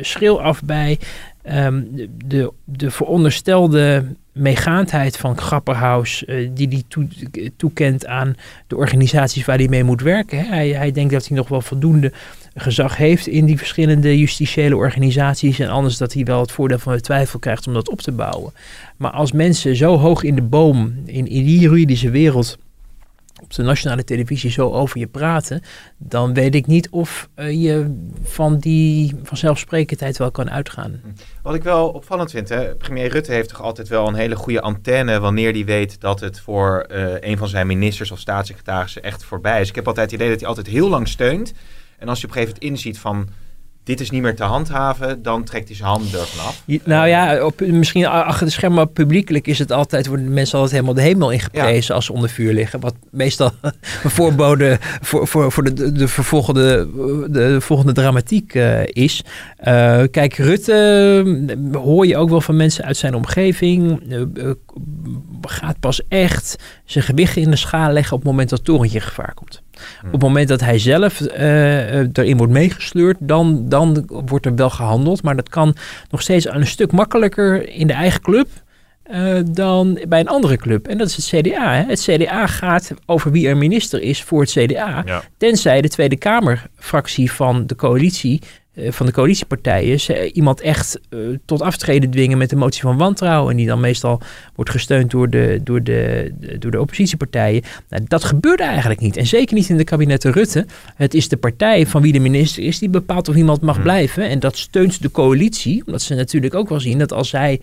schril 0.00 0.42
af 0.42 0.62
bij 0.62 0.98
um, 1.52 1.88
de, 1.94 2.08
de, 2.26 2.52
de 2.64 2.90
veronderstelde 2.90 4.04
meegaandheid 4.32 5.16
van 5.16 5.38
Grapperhaus, 5.38 6.24
uh, 6.26 6.50
die 6.54 6.68
hij 6.68 6.82
toe, 6.88 7.08
toekent 7.56 8.06
aan 8.06 8.34
de 8.66 8.76
organisaties 8.76 9.44
waar 9.44 9.58
hij 9.58 9.68
mee 9.68 9.84
moet 9.84 10.00
werken. 10.00 10.38
Hè. 10.38 10.44
Hij, 10.44 10.68
hij 10.68 10.92
denkt 10.92 11.12
dat 11.12 11.26
hij 11.26 11.36
nog 11.36 11.48
wel 11.48 11.60
voldoende 11.60 12.12
gezag 12.56 12.96
heeft 12.96 13.26
in 13.26 13.44
die 13.44 13.58
verschillende 13.58 14.18
justitiële 14.18 14.76
organisaties 14.76 15.58
en 15.58 15.68
anders 15.68 15.96
dat 15.96 16.12
hij 16.12 16.24
wel 16.24 16.40
het 16.40 16.52
voordeel 16.52 16.78
van 16.78 16.92
de 16.92 17.00
twijfel 17.00 17.38
krijgt 17.38 17.66
om 17.66 17.74
dat 17.74 17.88
op 17.88 18.00
te 18.00 18.12
bouwen. 18.12 18.52
Maar 18.96 19.10
als 19.10 19.32
mensen 19.32 19.76
zo 19.76 19.96
hoog 19.96 20.22
in 20.22 20.34
de 20.34 20.42
boom, 20.42 20.94
in, 21.04 21.24
die 21.24 21.58
juridische 21.58 22.10
wereld 22.10 22.58
op 23.42 23.54
de 23.54 23.62
nationale 23.62 24.04
televisie 24.04 24.50
zo 24.50 24.70
over 24.70 24.98
je 24.98 25.06
praten, 25.06 25.62
dan 25.96 26.34
weet 26.34 26.54
ik 26.54 26.66
niet 26.66 26.88
of 26.90 27.28
uh, 27.36 27.62
je 27.62 27.96
van 28.22 28.58
die 28.58 29.14
vanzelfsprekendheid 29.22 30.16
wel 30.16 30.30
kan 30.30 30.50
uitgaan. 30.50 31.00
Wat 31.42 31.54
ik 31.54 31.62
wel 31.62 31.88
opvallend 31.88 32.30
vind, 32.30 32.48
hè, 32.48 32.74
premier 32.74 33.08
Rutte 33.08 33.32
heeft 33.32 33.48
toch 33.48 33.62
altijd 33.62 33.88
wel 33.88 34.08
een 34.08 34.14
hele 34.14 34.36
goede 34.36 34.60
antenne 34.60 35.20
wanneer 35.20 35.52
hij 35.52 35.64
weet 35.64 36.00
dat 36.00 36.20
het 36.20 36.40
voor 36.40 36.86
uh, 36.90 37.14
een 37.20 37.38
van 37.38 37.48
zijn 37.48 37.66
ministers 37.66 38.10
of 38.10 38.18
staatssecretarissen 38.18 39.02
echt 39.02 39.24
voorbij 39.24 39.60
is. 39.60 39.68
Ik 39.68 39.74
heb 39.74 39.86
altijd 39.86 40.10
het 40.10 40.20
idee 40.20 40.30
dat 40.30 40.40
hij 40.40 40.48
altijd 40.48 40.66
heel 40.66 40.88
lang 40.88 41.08
steunt. 41.08 41.52
En 41.98 42.08
als 42.08 42.20
je 42.20 42.26
op 42.26 42.30
een 42.30 42.38
gegeven 42.38 42.58
moment 42.60 42.78
inziet 42.80 42.98
van 42.98 43.28
dit 43.86 44.00
is 44.00 44.10
niet 44.10 44.22
meer 44.22 44.36
te 44.36 44.42
handhaven, 44.42 45.22
dan 45.22 45.44
trekt 45.44 45.68
hij 45.68 45.76
zijn 45.76 45.88
handen 45.88 46.20
ervan 46.20 46.46
af. 46.46 46.62
Nou 46.84 47.08
ja, 47.08 47.44
op, 47.44 47.60
misschien 47.60 48.06
achter 48.06 48.46
de 48.46 48.52
schermen 48.52 48.92
publiekelijk 48.92 49.46
is 49.46 49.58
het 49.58 49.72
altijd, 49.72 50.06
worden 50.06 50.32
mensen 50.32 50.58
altijd 50.58 50.74
helemaal 50.74 50.94
de 50.94 51.08
hemel 51.08 51.30
ingeprezen 51.30 51.88
ja. 51.88 51.94
als 51.94 52.04
ze 52.04 52.12
onder 52.12 52.30
vuur 52.30 52.52
liggen. 52.52 52.80
Wat 52.80 52.94
meestal 53.10 53.50
een 54.02 54.10
voorbode 54.10 54.78
voor, 54.80 55.28
voor, 55.28 55.52
voor 55.52 55.64
de, 55.64 55.92
de, 55.92 56.08
vervolgende, 56.08 56.88
de 57.30 57.60
volgende 57.60 57.92
dramatiek 57.92 58.54
uh, 58.54 58.86
is. 58.86 59.22
Uh, 59.64 60.02
kijk, 60.10 60.36
Rutte 60.36 61.56
hoor 61.72 62.06
je 62.06 62.16
ook 62.16 62.30
wel 62.30 62.40
van 62.40 62.56
mensen 62.56 62.84
uit 62.84 62.96
zijn 62.96 63.14
omgeving. 63.14 64.02
Uh, 64.08 64.50
gaat 65.42 65.80
pas 65.80 66.08
echt 66.08 66.56
zijn 66.84 67.04
gewicht 67.04 67.36
in 67.36 67.50
de 67.50 67.56
schaal 67.56 67.92
leggen 67.92 68.12
op 68.12 68.18
het 68.22 68.30
moment 68.30 68.48
dat 68.48 68.58
het 68.58 68.66
torentje 68.66 69.00
gevaar 69.00 69.34
komt. 69.34 69.62
Op 70.04 70.12
het 70.12 70.22
moment 70.22 70.48
dat 70.48 70.60
hij 70.60 70.78
zelf 70.78 71.20
uh, 71.20 71.98
erin 71.98 72.36
wordt 72.36 72.52
meegesleurd, 72.52 73.16
dan, 73.20 73.68
dan 73.68 74.04
wordt 74.06 74.46
er 74.46 74.54
wel 74.54 74.70
gehandeld. 74.70 75.22
Maar 75.22 75.36
dat 75.36 75.48
kan 75.48 75.76
nog 76.10 76.22
steeds 76.22 76.46
een 76.46 76.66
stuk 76.66 76.92
makkelijker 76.92 77.68
in 77.68 77.86
de 77.86 77.92
eigen 77.92 78.20
club 78.20 78.48
uh, 79.10 79.40
dan 79.50 79.98
bij 80.08 80.20
een 80.20 80.28
andere 80.28 80.56
club. 80.56 80.88
En 80.88 80.98
dat 80.98 81.08
is 81.08 81.16
het 81.16 81.46
CDA. 81.46 81.74
Hè? 81.74 81.82
Het 81.82 82.00
CDA 82.00 82.46
gaat 82.46 82.94
over 83.06 83.30
wie 83.30 83.48
er 83.48 83.56
minister 83.56 84.02
is 84.02 84.22
voor 84.22 84.40
het 84.40 84.50
CDA. 84.50 85.02
Ja. 85.06 85.22
Tenzij 85.36 85.80
de 85.80 85.88
Tweede 85.88 86.16
Kamerfractie 86.16 87.32
van 87.32 87.66
de 87.66 87.76
coalitie 87.76 88.42
van 88.76 89.06
de 89.06 89.12
coalitiepartijen 89.12 90.00
ze, 90.00 90.32
iemand 90.32 90.60
echt 90.60 91.00
uh, 91.10 91.38
tot 91.44 91.62
aftreden 91.62 92.10
dwingen 92.10 92.38
met 92.38 92.52
een 92.52 92.58
motie 92.58 92.82
van 92.82 92.96
wantrouwen. 92.96 93.50
En 93.50 93.56
die 93.56 93.66
dan 93.66 93.80
meestal 93.80 94.20
wordt 94.54 94.70
gesteund 94.70 95.10
door 95.10 95.30
de, 95.30 95.60
door 95.64 95.82
de, 95.82 96.32
door 96.58 96.70
de 96.70 96.80
oppositiepartijen. 96.80 97.62
Nou, 97.88 98.02
dat 98.06 98.24
gebeurt 98.24 98.60
eigenlijk 98.60 99.00
niet. 99.00 99.16
En 99.16 99.26
zeker 99.26 99.54
niet 99.54 99.68
in 99.68 99.76
de 99.76 99.84
kabinetten 99.84 100.32
Rutte. 100.32 100.66
Het 100.96 101.14
is 101.14 101.28
de 101.28 101.36
partij 101.36 101.86
van 101.86 102.02
wie 102.02 102.12
de 102.12 102.18
minister 102.18 102.62
is 102.62 102.78
die 102.78 102.88
bepaalt 102.88 103.28
of 103.28 103.36
iemand 103.36 103.60
mag 103.60 103.74
hmm. 103.74 103.84
blijven. 103.84 104.28
En 104.28 104.40
dat 104.40 104.56
steunt 104.56 105.02
de 105.02 105.10
coalitie. 105.10 105.82
Omdat 105.86 106.02
ze 106.02 106.14
natuurlijk 106.14 106.54
ook 106.54 106.68
wel 106.68 106.80
zien 106.80 106.98
dat 106.98 107.12
als 107.12 107.28
zij 107.28 107.60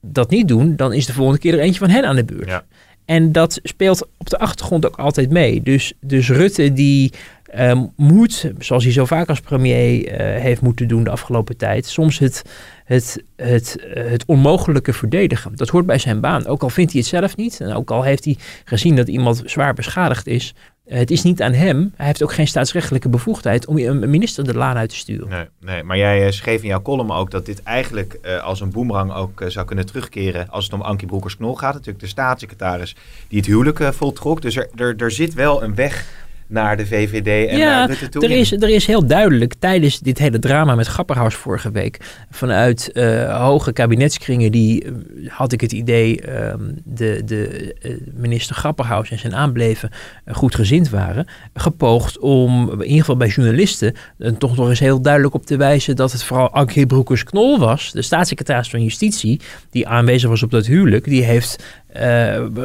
dat 0.00 0.30
niet 0.30 0.48
doen, 0.48 0.76
dan 0.76 0.92
is 0.92 1.06
de 1.06 1.12
volgende 1.12 1.40
keer 1.40 1.52
er 1.54 1.60
eentje 1.60 1.78
van 1.78 1.90
hen 1.90 2.04
aan 2.04 2.16
de 2.16 2.24
beurt. 2.24 2.48
Ja. 2.48 2.64
En 3.04 3.32
dat 3.32 3.60
speelt 3.62 4.08
op 4.18 4.30
de 4.30 4.38
achtergrond 4.38 4.86
ook 4.86 4.96
altijd 4.96 5.30
mee. 5.30 5.62
Dus, 5.62 5.92
dus 6.00 6.28
Rutte 6.28 6.72
die 6.72 7.12
uh, 7.58 7.82
moet, 7.96 8.52
zoals 8.58 8.84
hij 8.84 8.92
zo 8.92 9.04
vaak 9.04 9.28
als 9.28 9.40
premier 9.40 10.06
uh, 10.06 10.40
heeft 10.42 10.60
moeten 10.60 10.88
doen 10.88 11.04
de 11.04 11.10
afgelopen 11.10 11.56
tijd, 11.56 11.86
soms 11.86 12.18
het, 12.18 12.42
het, 12.84 13.24
het, 13.36 13.76
het 13.94 14.24
onmogelijke 14.24 14.92
verdedigen. 14.92 15.56
Dat 15.56 15.68
hoort 15.68 15.86
bij 15.86 15.98
zijn 15.98 16.20
baan. 16.20 16.46
Ook 16.46 16.62
al 16.62 16.70
vindt 16.70 16.92
hij 16.92 17.00
het 17.00 17.10
zelf 17.10 17.36
niet. 17.36 17.60
En 17.60 17.74
ook 17.74 17.90
al 17.90 18.02
heeft 18.02 18.24
hij 18.24 18.36
gezien 18.64 18.96
dat 18.96 19.08
iemand 19.08 19.42
zwaar 19.44 19.74
beschadigd 19.74 20.26
is. 20.26 20.54
Het 20.86 21.10
is 21.10 21.22
niet 21.22 21.42
aan 21.42 21.52
hem. 21.52 21.92
Hij 21.96 22.06
heeft 22.06 22.22
ook 22.22 22.32
geen 22.32 22.46
staatsrechtelijke 22.46 23.08
bevoegdheid 23.08 23.66
om 23.66 23.78
een 23.78 24.10
minister 24.10 24.44
de 24.44 24.54
laan 24.54 24.76
uit 24.76 24.88
te 24.88 24.96
sturen. 24.96 25.28
Nee, 25.28 25.46
nee 25.60 25.82
maar 25.82 25.96
jij 25.96 26.26
uh, 26.26 26.30
schreef 26.30 26.62
in 26.62 26.68
jouw 26.68 26.82
column 26.82 27.10
ook 27.10 27.30
dat 27.30 27.46
dit 27.46 27.62
eigenlijk 27.62 28.18
als 28.42 28.60
een 28.60 28.70
boemerang 28.70 29.12
ook 29.14 29.44
zou 29.46 29.66
kunnen 29.66 29.86
terugkeren 29.86 30.48
als 30.48 30.64
het 30.64 30.72
om 30.72 30.80
Ankie 30.80 31.06
Broekers-Knol 31.06 31.54
gaat. 31.54 31.72
Natuurlijk 31.72 32.00
de 32.00 32.10
staatssecretaris 32.10 32.96
die 33.28 33.38
het 33.38 33.46
huwelijk 33.46 33.94
voltrok. 33.94 34.42
Dus 34.42 34.56
er, 34.56 34.68
er, 34.76 34.94
er 34.96 35.10
zit 35.10 35.34
wel 35.34 35.62
een 35.62 35.74
weg 35.74 36.20
naar 36.52 36.76
de 36.76 36.86
VVD 36.86 37.48
en 37.50 37.58
ja, 37.58 37.78
naar 37.78 37.88
Rutte 37.88 38.08
toe. 38.08 38.24
Er 38.24 38.30
is, 38.30 38.52
er 38.52 38.68
is 38.68 38.86
heel 38.86 39.06
duidelijk 39.06 39.54
tijdens 39.58 40.00
dit 40.00 40.18
hele 40.18 40.38
drama 40.38 40.74
met 40.74 40.86
Grapperhaus 40.86 41.34
vorige 41.34 41.70
week... 41.70 41.98
vanuit 42.30 42.90
uh, 42.94 43.40
hoge 43.44 43.72
kabinetskringen 43.72 44.52
die, 44.52 44.84
uh, 44.84 44.92
had 45.30 45.52
ik 45.52 45.60
het 45.60 45.72
idee... 45.72 46.22
Uh, 46.28 46.54
de, 46.84 47.22
de 47.24 47.74
minister 48.14 48.54
Grapperhaus 48.54 49.10
en 49.10 49.18
zijn 49.18 49.34
aanbleven 49.34 49.90
goed 50.26 50.54
gezind 50.54 50.90
waren... 50.90 51.26
gepoogd 51.54 52.18
om, 52.18 52.70
in 52.70 52.82
ieder 52.82 52.98
geval 52.98 53.16
bij 53.16 53.28
journalisten... 53.28 53.94
toch 54.38 54.56
nog 54.56 54.68
eens 54.68 54.80
heel 54.80 55.02
duidelijk 55.02 55.34
op 55.34 55.46
te 55.46 55.56
wijzen... 55.56 55.96
dat 55.96 56.12
het 56.12 56.24
vooral 56.24 56.50
Ankie 56.50 56.86
Broekers-Knol 56.86 57.58
was... 57.58 57.92
de 57.92 58.02
staatssecretaris 58.02 58.70
van 58.70 58.82
Justitie... 58.82 59.40
die 59.70 59.88
aanwezig 59.88 60.28
was 60.28 60.42
op 60.42 60.50
dat 60.50 60.66
huwelijk... 60.66 61.04
die 61.04 61.24
heeft 61.24 61.64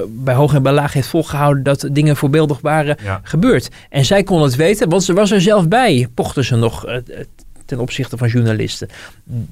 bij 0.09 0.33
hoog 0.33 0.53
en 0.53 0.63
bij 0.63 0.73
laag 0.73 0.93
heeft 0.93 1.07
volgehouden 1.07 1.63
dat 1.63 1.87
dingen 1.91 2.15
voorbeeldig 2.15 2.61
waren 2.61 2.97
ja. 3.03 3.19
gebeurd. 3.23 3.69
En 3.89 4.05
zij 4.05 4.23
kon 4.23 4.41
het 4.41 4.55
weten, 4.55 4.89
want 4.89 5.03
ze 5.03 5.13
was 5.13 5.31
er 5.31 5.41
zelf 5.41 5.67
bij, 5.67 6.07
pochten 6.13 6.45
ze 6.45 6.55
nog 6.55 6.87
uh, 6.87 6.95
ten 7.65 7.79
opzichte 7.79 8.17
van 8.17 8.27
journalisten. 8.27 8.87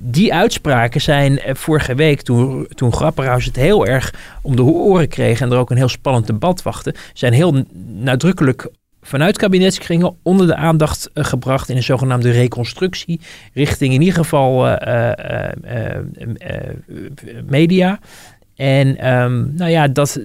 Die 0.01 0.33
uitspraken 0.33 1.01
zijn 1.01 1.39
vorige 1.45 1.95
week, 1.95 2.21
toen, 2.21 2.67
toen 2.75 2.93
Grapperhaus 2.93 3.45
het 3.45 3.55
heel 3.55 3.85
erg 3.85 4.13
om 4.41 4.55
de 4.55 4.63
oren 4.63 5.07
kreeg 5.07 5.41
en 5.41 5.51
er 5.51 5.57
ook 5.57 5.69
een 5.69 5.77
heel 5.77 5.89
spannend 5.89 6.27
debat 6.27 6.61
wachtte, 6.61 6.95
zijn 7.13 7.33
heel 7.33 7.63
nadrukkelijk 7.87 8.67
vanuit 9.01 9.37
kabinetskringen 9.37 10.15
onder 10.23 10.47
de 10.47 10.55
aandacht 10.55 11.09
uh, 11.13 11.23
gebracht 11.23 11.69
in 11.69 11.75
een 11.75 11.83
zogenaamde 11.83 12.31
reconstructie 12.31 13.19
richting 13.53 13.93
in 13.93 14.01
ieder 14.01 14.15
geval 14.15 14.77
media. 17.45 17.99
En 18.55 19.13
um, 19.13 19.53
nou 19.55 19.71
ja, 19.71 19.87
dat, 19.87 20.19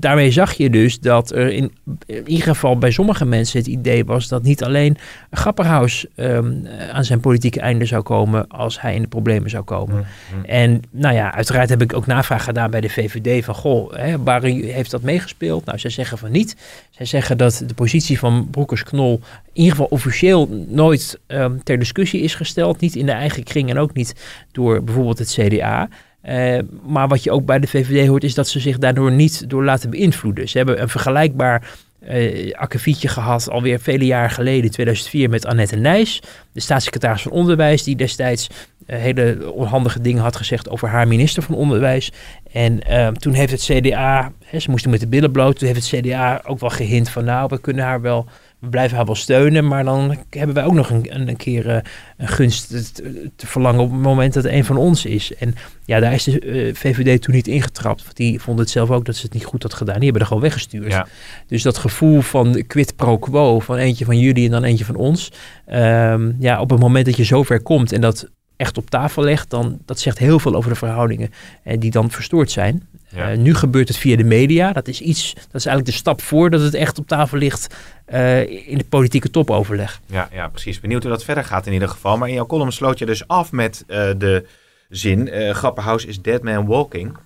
daarmee 0.00 0.30
zag 0.30 0.52
je 0.52 0.70
dus 0.70 1.00
dat 1.00 1.30
er 1.30 1.52
in, 1.52 1.72
in 2.06 2.28
ieder 2.28 2.46
geval 2.46 2.78
bij 2.78 2.90
sommige 2.90 3.24
mensen 3.24 3.58
het 3.58 3.68
idee 3.68 4.04
was 4.04 4.28
dat 4.28 4.42
niet 4.42 4.64
alleen 4.64 4.96
Grapperhaus 5.30 6.06
ehm, 6.14 6.52
aan 6.92 7.04
zijn 7.04 7.20
politieke 7.20 7.60
einde 7.60 7.84
zou 7.84 8.02
komen 8.02 8.48
als 8.48 8.80
hij 8.80 8.94
in 8.94 9.02
de 9.02 9.08
problemen 9.08 9.50
zou 9.50 9.64
komen. 9.64 9.96
Mhm. 9.96 10.44
En 10.44 10.82
nou 10.90 11.14
ja, 11.14 11.34
uiteraard 11.34 11.68
heb 11.68 11.82
ik 11.82 11.92
ook 11.92 12.06
navraag 12.06 12.44
gedaan 12.44 12.70
bij 12.70 12.80
de 12.80 12.88
VVD 12.88 13.44
van 13.44 13.54
goh, 13.54 13.92
hè, 13.92 14.22
waar 14.22 14.42
heeft 14.42 14.90
dat 14.90 15.02
meegespeeld? 15.02 15.64
Nou, 15.64 15.78
zij 15.78 15.90
zeggen 15.90 16.18
van 16.18 16.30
niet. 16.30 16.56
Zij 16.90 17.06
zeggen 17.06 17.38
dat 17.38 17.62
de 17.66 17.74
positie 17.74 18.18
van 18.18 18.48
Broekers-Knol 18.50 19.20
in 19.52 19.64
ieder 19.64 19.70
geval 19.70 19.86
officieel 19.90 20.48
nooit 20.68 21.18
ehm, 21.26 21.58
ter 21.62 21.78
discussie 21.78 22.22
is 22.22 22.34
gesteld. 22.34 22.80
Niet 22.80 22.96
in 22.96 23.06
de 23.06 23.12
eigen 23.12 23.42
kring 23.42 23.70
en 23.70 23.78
ook 23.78 23.94
niet 23.94 24.14
door 24.52 24.84
bijvoorbeeld 24.84 25.18
het 25.18 25.38
CDA. 25.40 25.88
Eh, 26.20 26.58
maar 26.86 27.08
wat 27.08 27.22
je 27.22 27.30
ook 27.30 27.44
bij 27.44 27.58
de 27.58 27.66
VVD 27.66 28.08
hoort, 28.08 28.24
is 28.24 28.34
dat 28.34 28.48
ze 28.48 28.60
zich 28.60 28.78
daardoor 28.78 29.12
niet 29.12 29.50
door 29.50 29.64
laten 29.64 29.90
beïnvloeden. 29.90 30.48
Ze 30.48 30.56
hebben 30.56 30.82
een 30.82 30.88
vergelijkbaar 30.88 31.70
uh, 32.08 32.52
akkefietje 32.52 33.08
gehad 33.08 33.50
alweer 33.50 33.80
vele 33.80 34.06
jaren 34.06 34.30
geleden, 34.30 34.70
2004, 34.70 35.30
met 35.30 35.46
Annette 35.46 35.76
Nijs, 35.76 36.22
de 36.52 36.60
staatssecretaris 36.60 37.22
van 37.22 37.32
Onderwijs, 37.32 37.82
die 37.82 37.96
destijds 37.96 38.48
uh, 38.86 38.98
hele 38.98 39.52
onhandige 39.52 40.00
dingen 40.00 40.22
had 40.22 40.36
gezegd 40.36 40.68
over 40.68 40.88
haar 40.88 41.08
minister 41.08 41.42
van 41.42 41.54
Onderwijs. 41.54 42.12
En 42.52 42.80
toen 43.12 43.32
heeft 43.32 43.52
het 43.52 43.62
CDA, 43.62 44.32
hè, 44.44 44.58
ze 44.58 44.70
moesten 44.70 44.90
met 44.90 45.00
de 45.00 45.08
billen 45.08 45.32
bloot, 45.32 45.58
toen 45.58 45.68
heeft 45.68 45.90
het 45.90 46.00
CDA 46.00 46.42
ook 46.44 46.60
wel 46.60 46.70
gehint 46.70 47.08
van 47.08 47.24
nou, 47.24 47.48
we 47.48 47.60
kunnen 47.60 47.84
haar 47.84 48.00
wel 48.00 48.28
we 48.58 48.68
blijven 48.68 48.96
haar 48.96 49.06
wel 49.06 49.14
steunen, 49.14 49.66
maar 49.66 49.84
dan 49.84 50.16
hebben 50.30 50.54
wij 50.54 50.64
ook 50.64 50.72
nog 50.72 50.90
een, 50.90 51.28
een, 51.28 51.36
keer 51.36 51.66
uh, 51.66 51.76
een 52.16 52.28
gunst 52.28 52.68
te, 52.68 53.30
te, 53.36 53.46
verlangen 53.46 53.80
op 53.80 53.90
het 53.90 54.00
moment 54.00 54.34
dat 54.34 54.44
het 54.44 54.52
een 54.52 54.64
van 54.64 54.76
ons 54.76 55.04
is. 55.04 55.34
En 55.34 55.54
ja, 55.84 56.00
daar 56.00 56.12
is 56.12 56.24
de 56.24 56.40
uh, 56.40 56.74
VVD 56.74 57.22
toen 57.22 57.34
niet 57.34 57.48
ingetrapt. 57.48 58.02
Want 58.04 58.16
die 58.16 58.40
vonden 58.40 58.64
het 58.64 58.72
zelf 58.72 58.90
ook 58.90 59.04
dat 59.04 59.16
ze 59.16 59.22
het 59.22 59.32
niet 59.32 59.44
goed 59.44 59.62
had 59.62 59.74
gedaan. 59.74 59.94
Die 59.94 60.04
hebben 60.04 60.20
er 60.20 60.26
gewoon 60.26 60.42
weggestuurd. 60.42 60.92
Ja. 60.92 61.06
Dus 61.46 61.62
dat 61.62 61.78
gevoel 61.78 62.20
van 62.20 62.64
quid 62.66 62.96
pro 62.96 63.18
quo, 63.18 63.60
van 63.60 63.76
eentje 63.76 64.04
van 64.04 64.18
jullie 64.18 64.44
en 64.44 64.50
dan 64.50 64.64
eentje 64.64 64.84
van 64.84 64.96
ons. 64.96 65.32
Um, 65.72 66.36
ja, 66.38 66.60
op 66.60 66.70
het 66.70 66.80
moment 66.80 67.06
dat 67.06 67.16
je 67.16 67.24
zover 67.24 67.62
komt 67.62 67.92
en 67.92 68.00
dat 68.00 68.28
echt 68.56 68.78
op 68.78 68.90
tafel 68.90 69.22
legt, 69.22 69.50
dan 69.50 69.78
dat 69.84 70.00
zegt 70.00 70.18
heel 70.18 70.38
veel 70.38 70.54
over 70.54 70.70
de 70.70 70.76
verhoudingen 70.76 71.30
en 71.62 71.80
die 71.80 71.90
dan 71.90 72.10
verstoord 72.10 72.50
zijn. 72.50 72.88
Ja. 73.08 73.32
Uh, 73.32 73.38
nu 73.38 73.54
gebeurt 73.54 73.88
het 73.88 73.96
via 73.96 74.16
de 74.16 74.24
media. 74.24 74.72
Dat 74.72 74.88
is 74.88 75.00
iets, 75.00 75.34
dat 75.34 75.54
is 75.54 75.66
eigenlijk 75.66 75.86
de 75.86 75.92
stap 75.92 76.22
voor 76.22 76.50
dat 76.50 76.60
het 76.60 76.74
echt 76.74 76.98
op 76.98 77.06
tafel 77.06 77.38
ligt 77.38 77.74
uh, 78.12 78.68
in 78.68 78.78
de 78.78 78.84
politieke 78.88 79.30
topoverleg. 79.30 80.00
Ja, 80.06 80.28
ja, 80.32 80.48
precies. 80.48 80.80
Benieuwd 80.80 81.02
hoe 81.02 81.12
dat 81.12 81.24
verder 81.24 81.44
gaat 81.44 81.66
in 81.66 81.72
ieder 81.72 81.88
geval. 81.88 82.16
Maar 82.16 82.28
in 82.28 82.34
jouw 82.34 82.46
column 82.46 82.72
sloot 82.72 82.98
je 82.98 83.06
dus 83.06 83.28
af 83.28 83.52
met 83.52 83.84
uh, 83.88 84.10
de 84.16 84.44
zin: 84.88 85.30
Grapperhaus 85.54 86.04
is 86.04 86.22
dead 86.22 86.42
man 86.42 86.66
walking. 86.66 87.16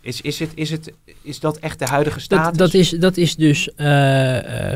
Is, 0.00 0.20
is, 0.20 0.38
het, 0.38 0.50
is, 0.54 0.70
het, 0.70 0.92
is 1.22 1.40
dat 1.40 1.56
echt 1.58 1.78
de 1.78 1.84
huidige 1.84 2.20
status? 2.20 2.58
Dat, 2.58 2.58
dat, 2.58 2.80
is, 2.80 2.90
dat 2.90 3.16
is 3.16 3.36
dus 3.36 3.70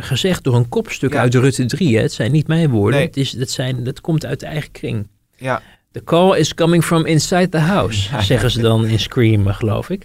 gezegd 0.01 0.45
door 0.45 0.55
een 0.55 0.69
kopstuk 0.69 1.13
ja. 1.13 1.21
uit 1.21 1.35
Rutte 1.35 1.65
3. 1.65 1.97
Hè. 1.97 2.03
Het 2.03 2.13
zijn 2.13 2.33
niet 2.33 2.47
mijn 2.47 2.71
woorden. 2.71 2.99
Nee. 2.99 3.07
Het, 3.07 3.17
is, 3.17 3.31
dat, 3.31 3.51
zijn, 3.51 3.85
dat 3.85 4.01
komt 4.01 4.27
uit 4.27 4.41
de 4.41 4.47
eigen 4.47 4.71
kring. 4.71 5.07
Ja. 5.37 5.63
The 5.93 6.05
call 6.05 6.37
is 6.37 6.55
coming 6.55 6.85
from 6.85 7.07
inside 7.07 7.49
the 7.49 7.59
house, 7.59 8.09
ja, 8.13 8.21
zeggen 8.21 8.51
ze 8.51 8.61
dan 8.61 8.87
in 8.87 8.99
Scream, 8.99 9.47
geloof 9.47 9.91
ik. 9.91 10.05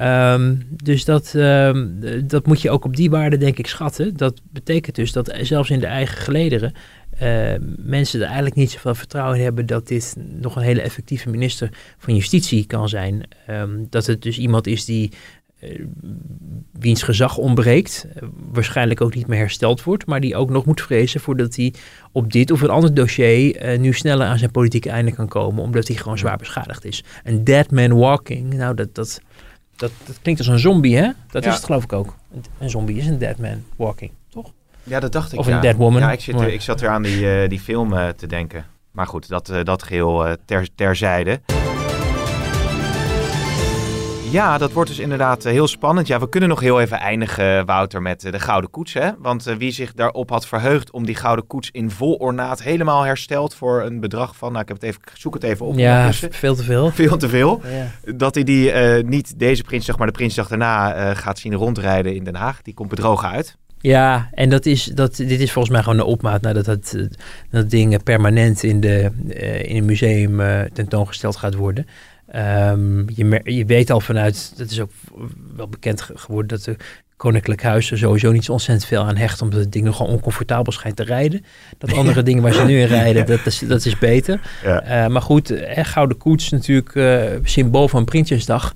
Um, 0.00 0.66
dus 0.70 1.04
dat, 1.04 1.32
um, 1.36 2.00
dat 2.26 2.46
moet 2.46 2.62
je 2.62 2.70
ook 2.70 2.84
op 2.84 2.96
die 2.96 3.10
waarde, 3.10 3.36
denk 3.36 3.58
ik, 3.58 3.66
schatten. 3.66 4.16
Dat 4.16 4.40
betekent 4.52 4.96
dus 4.96 5.12
dat 5.12 5.38
zelfs 5.40 5.70
in 5.70 5.80
de 5.80 5.86
eigen 5.86 6.18
gelederen 6.18 6.72
uh, 7.22 7.54
mensen 7.76 8.20
er 8.20 8.26
eigenlijk 8.26 8.56
niet 8.56 8.70
zoveel 8.70 8.94
vertrouwen 8.94 9.36
in 9.36 9.42
hebben 9.42 9.66
dat 9.66 9.88
dit 9.88 10.16
nog 10.40 10.56
een 10.56 10.62
hele 10.62 10.80
effectieve 10.80 11.30
minister 11.30 11.70
van 11.98 12.14
Justitie 12.14 12.66
kan 12.66 12.88
zijn. 12.88 13.22
Um, 13.50 13.86
dat 13.90 14.06
het 14.06 14.22
dus 14.22 14.38
iemand 14.38 14.66
is 14.66 14.84
die 14.84 15.12
wiens 16.72 17.02
gezag 17.02 17.36
ontbreekt, 17.36 18.06
uh, 18.08 18.28
waarschijnlijk 18.52 19.00
ook 19.00 19.14
niet 19.14 19.26
meer 19.26 19.38
hersteld 19.38 19.82
wordt, 19.82 20.06
maar 20.06 20.20
die 20.20 20.36
ook 20.36 20.50
nog 20.50 20.64
moet 20.64 20.80
vrezen 20.80 21.20
voordat 21.20 21.56
hij 21.56 21.74
op 22.12 22.32
dit 22.32 22.50
of 22.50 22.60
een 22.60 22.70
ander 22.70 22.94
dossier 22.94 23.72
uh, 23.72 23.78
nu 23.78 23.92
sneller 23.92 24.26
aan 24.26 24.38
zijn 24.38 24.50
politieke 24.50 24.90
einde 24.90 25.12
kan 25.12 25.28
komen, 25.28 25.62
omdat 25.62 25.88
hij 25.88 25.96
gewoon 25.96 26.18
zwaar 26.18 26.36
beschadigd 26.36 26.84
is. 26.84 27.04
Een 27.24 27.44
dead 27.44 27.70
man 27.70 27.92
walking, 27.98 28.54
nou 28.54 28.74
dat, 28.74 28.94
dat, 28.94 29.20
dat, 29.76 29.90
dat 30.06 30.18
klinkt 30.22 30.40
als 30.40 30.48
een 30.50 30.58
zombie, 30.58 30.96
hè? 30.96 31.10
Dat 31.30 31.44
ja. 31.44 31.50
is 31.50 31.56
het 31.56 31.64
geloof 31.64 31.84
ik 31.84 31.92
ook. 31.92 32.14
Een 32.58 32.70
zombie 32.70 32.96
is 32.96 33.06
een 33.06 33.18
dead 33.18 33.38
man 33.38 33.64
walking, 33.76 34.10
toch? 34.28 34.52
Ja, 34.82 35.00
dat 35.00 35.12
dacht 35.12 35.32
ik. 35.32 35.38
Of 35.38 35.46
ja. 35.46 35.54
een 35.54 35.60
dead 35.60 35.76
woman. 35.76 36.00
Ja, 36.00 36.12
ik, 36.12 36.20
zit, 36.20 36.40
ik 36.40 36.60
zat 36.60 36.80
weer 36.80 36.90
aan 36.90 37.02
die, 37.02 37.20
uh, 37.20 37.48
die 37.48 37.60
film 37.60 37.92
uh, 37.92 38.08
te 38.08 38.26
denken. 38.26 38.64
Maar 38.90 39.06
goed, 39.06 39.28
dat, 39.28 39.52
dat 39.62 39.82
geheel 39.82 40.36
ter, 40.44 40.68
terzijde. 40.74 41.40
Ja, 44.36 44.58
dat 44.58 44.72
wordt 44.72 44.90
dus 44.90 44.98
inderdaad 44.98 45.44
heel 45.44 45.66
spannend. 45.66 46.06
Ja, 46.06 46.20
we 46.20 46.28
kunnen 46.28 46.48
nog 46.48 46.60
heel 46.60 46.80
even 46.80 46.98
eindigen, 46.98 47.66
Wouter, 47.66 48.02
met 48.02 48.20
de 48.20 48.38
Gouden 48.38 48.70
Koets. 48.70 48.92
Hè? 48.92 49.10
Want 49.18 49.42
wie 49.42 49.72
zich 49.72 49.92
daarop 49.92 50.30
had 50.30 50.46
verheugd 50.46 50.90
om 50.90 51.06
die 51.06 51.14
Gouden 51.14 51.46
Koets 51.46 51.68
in 51.72 51.90
vol 51.90 52.14
ornaat 52.14 52.62
helemaal 52.62 53.02
hersteld 53.02 53.54
voor 53.54 53.82
een 53.82 54.00
bedrag 54.00 54.36
van, 54.36 54.48
nou 54.48 54.62
ik 54.62 54.68
heb 54.68 54.76
het 54.76 54.86
even, 54.86 55.00
zoek 55.14 55.34
het 55.34 55.42
even 55.42 55.66
op. 55.66 55.78
Ja, 55.78 56.12
veel 56.12 56.54
te 56.54 56.62
veel. 56.62 56.90
Veel 57.06 57.16
te 57.16 57.28
veel. 57.28 57.60
Ja. 57.64 58.12
Dat 58.12 58.34
hij 58.34 58.44
die 58.44 58.72
uh, 58.72 59.04
niet 59.04 59.38
deze 59.38 59.62
Prinsdag, 59.62 59.98
maar 59.98 60.06
de 60.06 60.12
Prinsdag 60.12 60.48
daarna 60.48 60.96
uh, 60.96 61.16
gaat 61.16 61.38
zien 61.38 61.54
rondrijden 61.54 62.14
in 62.14 62.24
Den 62.24 62.34
Haag. 62.34 62.62
Die 62.62 62.74
komt 62.74 62.88
bedrogen 62.88 63.28
uit. 63.28 63.56
Ja, 63.80 64.28
en 64.32 64.50
dat 64.50 64.66
is, 64.66 64.84
dat, 64.84 65.16
dit 65.16 65.40
is 65.40 65.52
volgens 65.52 65.74
mij 65.74 65.82
gewoon 65.82 65.98
een 65.98 66.04
opmaat 66.04 66.40
nadat 66.40 66.64
dat, 66.64 66.96
dat 67.50 67.70
ding 67.70 68.02
permanent 68.02 68.62
in, 68.62 68.80
de, 68.80 69.10
uh, 69.26 69.62
in 69.62 69.76
een 69.76 69.84
museum 69.84 70.40
tentoongesteld 70.72 71.36
gaat 71.36 71.54
worden. 71.54 71.86
Um, 72.36 73.04
je, 73.14 73.40
je, 73.44 73.64
weet 73.64 73.90
al 73.90 74.00
vanuit, 74.00 74.52
dat 74.56 74.70
is 74.70 74.80
ook 74.80 74.90
wel 75.56 75.68
bekend 75.68 76.08
geworden, 76.14 76.48
dat 76.48 76.64
de 76.64 76.76
Koninklijk 77.16 77.62
Huis 77.62 77.90
er 77.90 77.98
sowieso 77.98 78.32
niet 78.32 78.44
zo 78.44 78.52
ontzettend 78.52 78.86
veel 78.88 79.04
aan 79.04 79.16
hecht, 79.16 79.42
omdat 79.42 79.60
het 79.60 79.72
ding 79.72 79.84
nogal 79.84 80.06
oncomfortabel 80.06 80.72
schijnt 80.72 80.96
te 80.96 81.04
rijden. 81.04 81.44
Dat 81.78 81.92
andere 81.98 82.22
dingen 82.22 82.42
waar 82.42 82.52
ze 82.52 82.64
nu 82.64 82.80
in 82.80 82.86
rijden, 82.86 83.26
dat 83.26 83.46
is, 83.46 83.58
dat 83.58 83.84
is 83.84 83.98
beter. 83.98 84.40
Ja. 84.64 85.04
Uh, 85.04 85.12
maar 85.12 85.22
goed, 85.22 85.50
eh, 85.50 85.84
Gouden 85.84 86.16
Koets 86.16 86.50
natuurlijk 86.50 86.94
uh, 86.94 87.22
symbool 87.42 87.88
van 87.88 88.04
Prinsjesdag. 88.04 88.74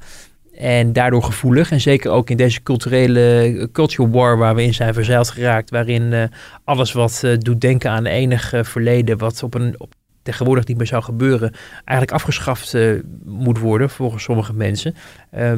En 0.56 0.92
daardoor 0.92 1.22
gevoelig. 1.22 1.70
En 1.70 1.80
zeker 1.80 2.10
ook 2.10 2.30
in 2.30 2.36
deze 2.36 2.62
culturele 2.62 3.68
culture 3.72 4.10
war 4.10 4.38
waar 4.38 4.54
we 4.54 4.62
in 4.62 4.74
zijn 4.74 4.94
verzeild 4.94 5.30
geraakt. 5.30 5.70
Waarin 5.70 6.02
uh, 6.02 6.22
alles 6.64 6.92
wat 6.92 7.24
doet 7.38 7.60
denken 7.60 7.90
aan 7.90 8.06
enig 8.06 8.52
verleden. 8.62 9.18
Wat 9.18 9.42
op 9.42 9.54
een 9.54 9.74
op 9.78 9.94
tegenwoordig 10.22 10.66
niet 10.66 10.76
meer 10.76 10.86
zou 10.86 11.02
gebeuren, 11.02 11.52
eigenlijk 11.84 12.12
afgeschaft 12.12 12.74
uh, 12.74 13.00
moet 13.24 13.58
worden 13.58 13.90
volgens 13.90 14.22
sommige 14.22 14.52
mensen, 14.52 14.94
uh, 15.34 15.52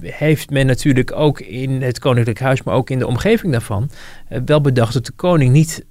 heeft 0.00 0.50
men 0.50 0.66
natuurlijk 0.66 1.12
ook 1.12 1.40
in 1.40 1.82
het 1.82 1.98
Koninklijk 1.98 2.40
Huis, 2.40 2.62
maar 2.62 2.74
ook 2.74 2.90
in 2.90 2.98
de 2.98 3.06
omgeving 3.06 3.52
daarvan, 3.52 3.90
uh, 4.30 4.38
wel 4.44 4.60
bedacht 4.60 4.92
dat 4.92 5.06
de 5.06 5.12
koning 5.12 5.52
niet 5.52 5.84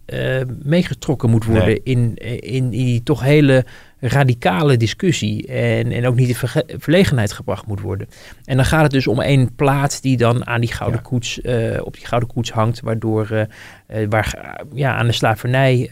meegetrokken 0.63 1.29
moet 1.29 1.45
worden 1.45 1.65
nee. 1.65 1.81
in, 1.83 2.15
in, 2.15 2.39
in 2.39 2.69
die 2.69 3.03
toch 3.03 3.21
hele 3.21 3.65
radicale 3.99 4.77
discussie 4.77 5.47
en, 5.47 5.91
en 5.91 6.07
ook 6.07 6.15
niet 6.15 6.27
in 6.27 6.35
ver 6.35 6.63
verlegenheid 6.77 7.31
gebracht 7.31 7.65
moet 7.65 7.81
worden. 7.81 8.07
En 8.45 8.55
dan 8.55 8.65
gaat 8.65 8.81
het 8.81 8.91
dus 8.91 9.07
om 9.07 9.21
één 9.21 9.55
plaat 9.55 10.01
die 10.01 10.17
dan 10.17 10.47
aan 10.47 10.61
die 10.61 10.71
gouden 10.71 10.99
ja. 11.03 11.09
koets, 11.09 11.39
uh, 11.43 11.79
op 11.83 11.93
die 11.93 12.05
gouden 12.05 12.29
koets 12.29 12.51
hangt, 12.51 12.79
waardoor 12.79 13.27
uh, 13.31 13.39
uh, 13.39 14.07
waar, 14.09 14.57
ja, 14.73 14.95
aan 14.95 15.05
de 15.05 15.11
slavernij 15.11 15.89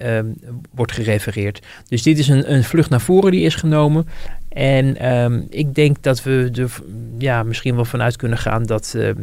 wordt 0.71 0.91
gerefereerd. 0.91 1.65
Dus 1.87 2.03
dit 2.03 2.19
is 2.19 2.27
een, 2.27 2.53
een 2.53 2.63
vlucht 2.63 2.89
naar 2.89 3.01
voren 3.01 3.31
die 3.31 3.45
is 3.45 3.55
genomen. 3.55 4.07
En 4.49 5.11
um, 5.13 5.47
ik 5.49 5.75
denk 5.75 6.03
dat 6.03 6.23
we 6.23 6.51
er 6.55 6.71
ja, 7.17 7.43
misschien 7.43 7.75
wel 7.75 7.85
vanuit 7.85 8.15
kunnen 8.15 8.37
gaan 8.37 8.63
dat 8.63 8.93
uh, 8.95 9.07
uh, 9.07 9.13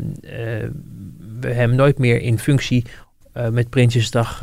we 1.40 1.52
hem 1.52 1.74
nooit 1.74 1.98
meer 1.98 2.20
in 2.20 2.38
functie 2.38 2.84
uh, 3.36 3.48
met 3.48 3.70
Prinsjesdag 3.70 4.42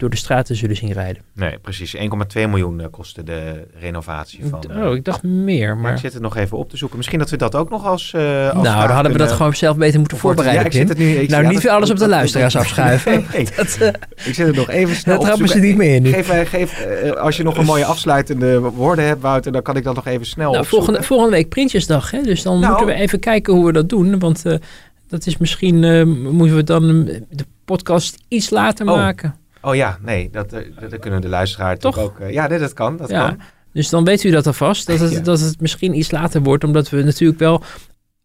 door 0.00 0.10
de 0.10 0.16
straten 0.16 0.56
zullen 0.56 0.76
zien 0.76 0.92
rijden. 0.92 1.22
Nee, 1.34 1.58
precies. 1.58 1.96
1,2 1.96 2.02
miljoen 2.34 2.90
kostte 2.90 3.22
de 3.22 3.66
renovatie 3.80 4.44
van... 4.50 4.84
Oh, 4.84 4.94
ik 4.94 5.04
dacht 5.04 5.22
meer, 5.22 5.76
maar... 5.76 5.92
Ik 5.92 5.98
zit 5.98 6.12
het 6.12 6.22
nog 6.22 6.36
even 6.36 6.58
op 6.58 6.70
te 6.70 6.76
zoeken. 6.76 6.96
Misschien 6.96 7.18
dat 7.18 7.30
we 7.30 7.36
dat 7.36 7.54
ook 7.54 7.70
nog 7.70 7.86
als... 7.86 8.12
Uh, 8.16 8.22
nou, 8.22 8.52
dan 8.52 8.64
hadden 8.64 8.94
kunnen... 8.94 9.12
we 9.12 9.18
dat 9.18 9.32
gewoon 9.32 9.54
zelf 9.54 9.76
beter 9.76 9.98
moeten 9.98 10.18
voorbereiden, 10.18 10.60
ja, 10.60 10.66
ik 10.66 10.72
zit 10.72 10.88
het 10.88 10.98
nu, 10.98 11.10
ik, 11.10 11.28
Nou, 11.28 11.46
niet 11.46 11.62
weer 11.62 11.72
alles 11.72 11.90
op 11.90 11.98
de 11.98 12.08
luisteraars 12.08 12.56
afschuiven. 12.62 13.24
nee, 13.32 13.48
dat, 13.56 13.78
uh, 13.80 13.88
ik 14.24 14.34
zit 14.34 14.46
het 14.46 14.56
nog 14.56 14.70
even 14.70 14.96
snel 14.96 15.16
Dat 15.16 15.24
trappen 15.24 15.48
ze 15.48 15.58
niet 15.58 15.76
meer 15.76 15.94
in 15.94 16.02
nu. 16.02 16.12
Geef, 16.12 16.48
geef 16.48 16.86
als 17.16 17.36
je 17.36 17.42
nog 17.42 17.56
een 17.56 17.64
mooie 17.64 17.84
afsluitende 17.84 18.60
woorden 18.60 19.04
hebt, 19.04 19.20
Wouter, 19.20 19.52
dan 19.52 19.62
kan 19.62 19.76
ik 19.76 19.84
dat 19.84 19.94
nog 19.94 20.06
even 20.06 20.26
snel 20.26 20.52
nou, 20.52 20.66
volgende, 20.66 21.02
volgende 21.02 21.36
week 21.36 21.48
Prinsjesdag, 21.48 22.10
hè? 22.10 22.22
Dus 22.22 22.42
dan 22.42 22.60
nou, 22.60 22.68
moeten 22.68 22.94
we 22.94 23.02
even 23.02 23.20
kijken 23.20 23.54
hoe 23.54 23.66
we 23.66 23.72
dat 23.72 23.88
doen. 23.88 24.18
Want 24.18 24.42
dat 25.08 25.26
is 25.26 25.36
misschien... 25.36 26.06
moeten 26.32 26.56
we 26.56 26.64
dan 26.64 27.04
de 27.30 27.44
podcast 27.64 28.16
iets 28.28 28.50
later 28.50 28.86
oh. 28.86 28.94
maken. 28.94 29.39
Oh 29.60 29.74
ja, 29.74 29.98
nee, 30.02 30.30
dat, 30.30 30.50
dat, 30.50 30.90
dat 30.90 30.98
kunnen 30.98 31.20
de 31.20 31.28
luisteraar 31.28 31.78
Toch? 31.78 31.98
ook... 31.98 32.20
Uh, 32.20 32.30
ja, 32.30 32.46
nee, 32.46 32.58
dat 32.58 32.72
kan, 32.72 32.96
dat 32.96 33.08
ja. 33.08 33.26
kan. 33.26 33.40
Dus 33.72 33.88
dan 33.88 34.04
weet 34.04 34.24
u 34.24 34.30
dat 34.30 34.46
alvast, 34.46 34.86
dat 34.86 35.00
het, 35.00 35.12
ja. 35.12 35.20
dat 35.20 35.40
het 35.40 35.60
misschien 35.60 35.98
iets 35.98 36.10
later 36.10 36.42
wordt, 36.42 36.64
omdat 36.64 36.90
we 36.90 37.02
natuurlijk 37.02 37.38
wel 37.38 37.62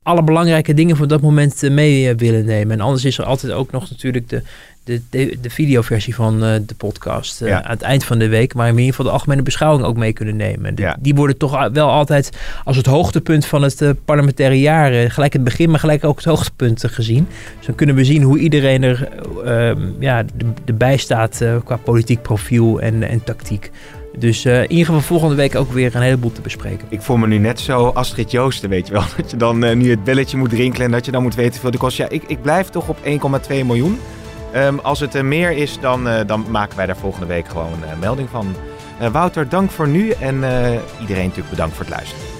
alle 0.04 0.24
belangrijke 0.24 0.74
dingen 0.74 0.96
van 0.96 1.08
dat 1.08 1.22
moment 1.22 1.64
eh, 1.64 1.72
mee 1.72 2.10
eh, 2.10 2.18
willen 2.18 2.46
nemen. 2.46 2.72
En 2.72 2.86
anders 2.86 3.06
is 3.06 3.18
er 3.18 3.26
altijd 3.26 3.54
ook 3.54 3.72
nog 3.72 3.90
natuurlijk 3.90 4.30
de, 4.30 4.42
de, 4.86 5.02
de, 5.10 5.38
de 5.42 5.50
videoversie 5.50 6.16
van 6.16 6.44
eh, 6.44 6.56
de 6.66 6.76
podcast 6.78 7.42
eh, 7.42 7.48
Ja. 7.48 7.64
aan 7.64 7.72
het 7.72 7.82
eind 7.82 8.04
van 8.04 8.20
de 8.20 8.28
week. 8.28 8.54
Maar 8.54 8.68
in 8.68 8.74
ieder 8.78 8.90
geval 8.90 9.06
de 9.06 9.12
algemene 9.12 9.42
beschouwing 9.42 9.86
ook 9.86 9.98
mee 9.98 10.14
kunnen 10.14 10.36
nemen. 10.36 10.76
De- 10.76 10.82
Ja. 10.82 10.98
Die 11.00 11.16
worden 11.16 11.38
toch 11.38 11.54
a- 11.56 11.72
wel 11.72 11.90
altijd 11.90 12.30
als 12.64 12.78
het 12.78 12.86
hoogtepunt 12.86 13.46
van 13.46 13.62
het 13.62 13.82
eh, 13.82 13.90
parlementaire 14.06 14.60
jaar. 14.60 14.92
eh, 14.94 15.10
gelijk 15.10 15.34
het 15.34 15.44
begin, 15.44 15.70
maar 15.70 15.80
gelijk 15.80 16.04
ook 16.04 16.16
het 16.18 16.26
hoogtepunt 16.26 16.84
eh, 16.84 16.92
gezien. 16.92 17.28
Dus 17.58 17.66
dan 17.66 17.76
kunnen 17.76 17.96
we 17.96 18.04
zien 18.06 18.22
hoe 18.24 18.40
iedereen 18.40 18.84
er 18.84 19.08
eh, 19.46 19.70
ehm, 19.70 19.82
ja, 20.00 20.24
de- 20.24 20.46
erbij 20.66 20.98
staat 20.98 21.42
eh, 21.42 21.56
qua 21.64 21.78
politiek 21.78 22.22
profiel 22.22 22.82
en, 22.82 23.04
en 23.04 23.24
tactiek. 23.24 23.72
Dus 24.18 24.46
eh, 24.46 24.62
in 24.62 24.70
ieder 24.72 24.86
geval 24.86 25.02
volgende 25.02 25.36
week 25.36 25.56
ook 25.56 25.72
weer 25.72 25.96
een 25.96 26.02
heleboel 26.02 26.32
te 26.32 26.42
bespreken. 26.42 26.88
Ik 26.90 27.02
voel 27.02 27.18
me 27.18 27.28
nu 27.28 27.38
net 27.38 27.60
zo 27.60 27.88
Astrid 27.88 28.32
Joosten, 28.32 28.70
weet 28.70 28.88
je 28.88 28.94
wel. 28.94 29.04
Dat 29.18 29.32
je 29.32 29.38
dan 29.38 29.64
eh, 29.64 29.76
nu 29.76 29.90
het 29.90 30.04
belletje 30.04 30.38
moet 30.38 30.54
rinkelen 30.54 30.86
en 30.86 30.92
dat 30.92 31.06
je 31.06 31.12
dan 31.12 31.22
moet 31.24 31.36
weten 31.36 31.52
hoeveel 31.52 31.72
die 31.72 31.80
kost. 31.80 31.98
Ja, 31.98 32.10
ik, 32.10 32.24
ik 32.28 32.42
blijf 32.42 32.70
toch 32.70 32.88
op 32.88 32.98
1,2 33.04 33.66
miljoen. 33.66 34.00
Ehm, 34.56 34.78
als 34.78 35.00
het 35.00 35.14
er 35.14 35.26
meer 35.26 35.52
is, 35.52 35.80
dan, 35.80 36.08
eh, 36.08 36.28
dan 36.28 36.46
maken 36.50 36.78
wij 36.78 36.86
daar 36.86 36.98
volgende 36.98 37.26
week 37.26 37.48
gewoon 37.48 37.84
een 37.92 38.00
melding 38.00 38.30
van. 38.30 38.56
Eh, 39.00 39.08
Wouter, 39.08 39.50
dank 39.50 39.72
voor 39.72 39.88
nu 39.88 40.10
en 40.10 40.44
eh, 40.44 40.80
iedereen 41.00 41.24
natuurlijk 41.24 41.50
bedankt 41.50 41.76
voor 41.76 41.86
het 41.86 41.94
luisteren. 41.94 42.35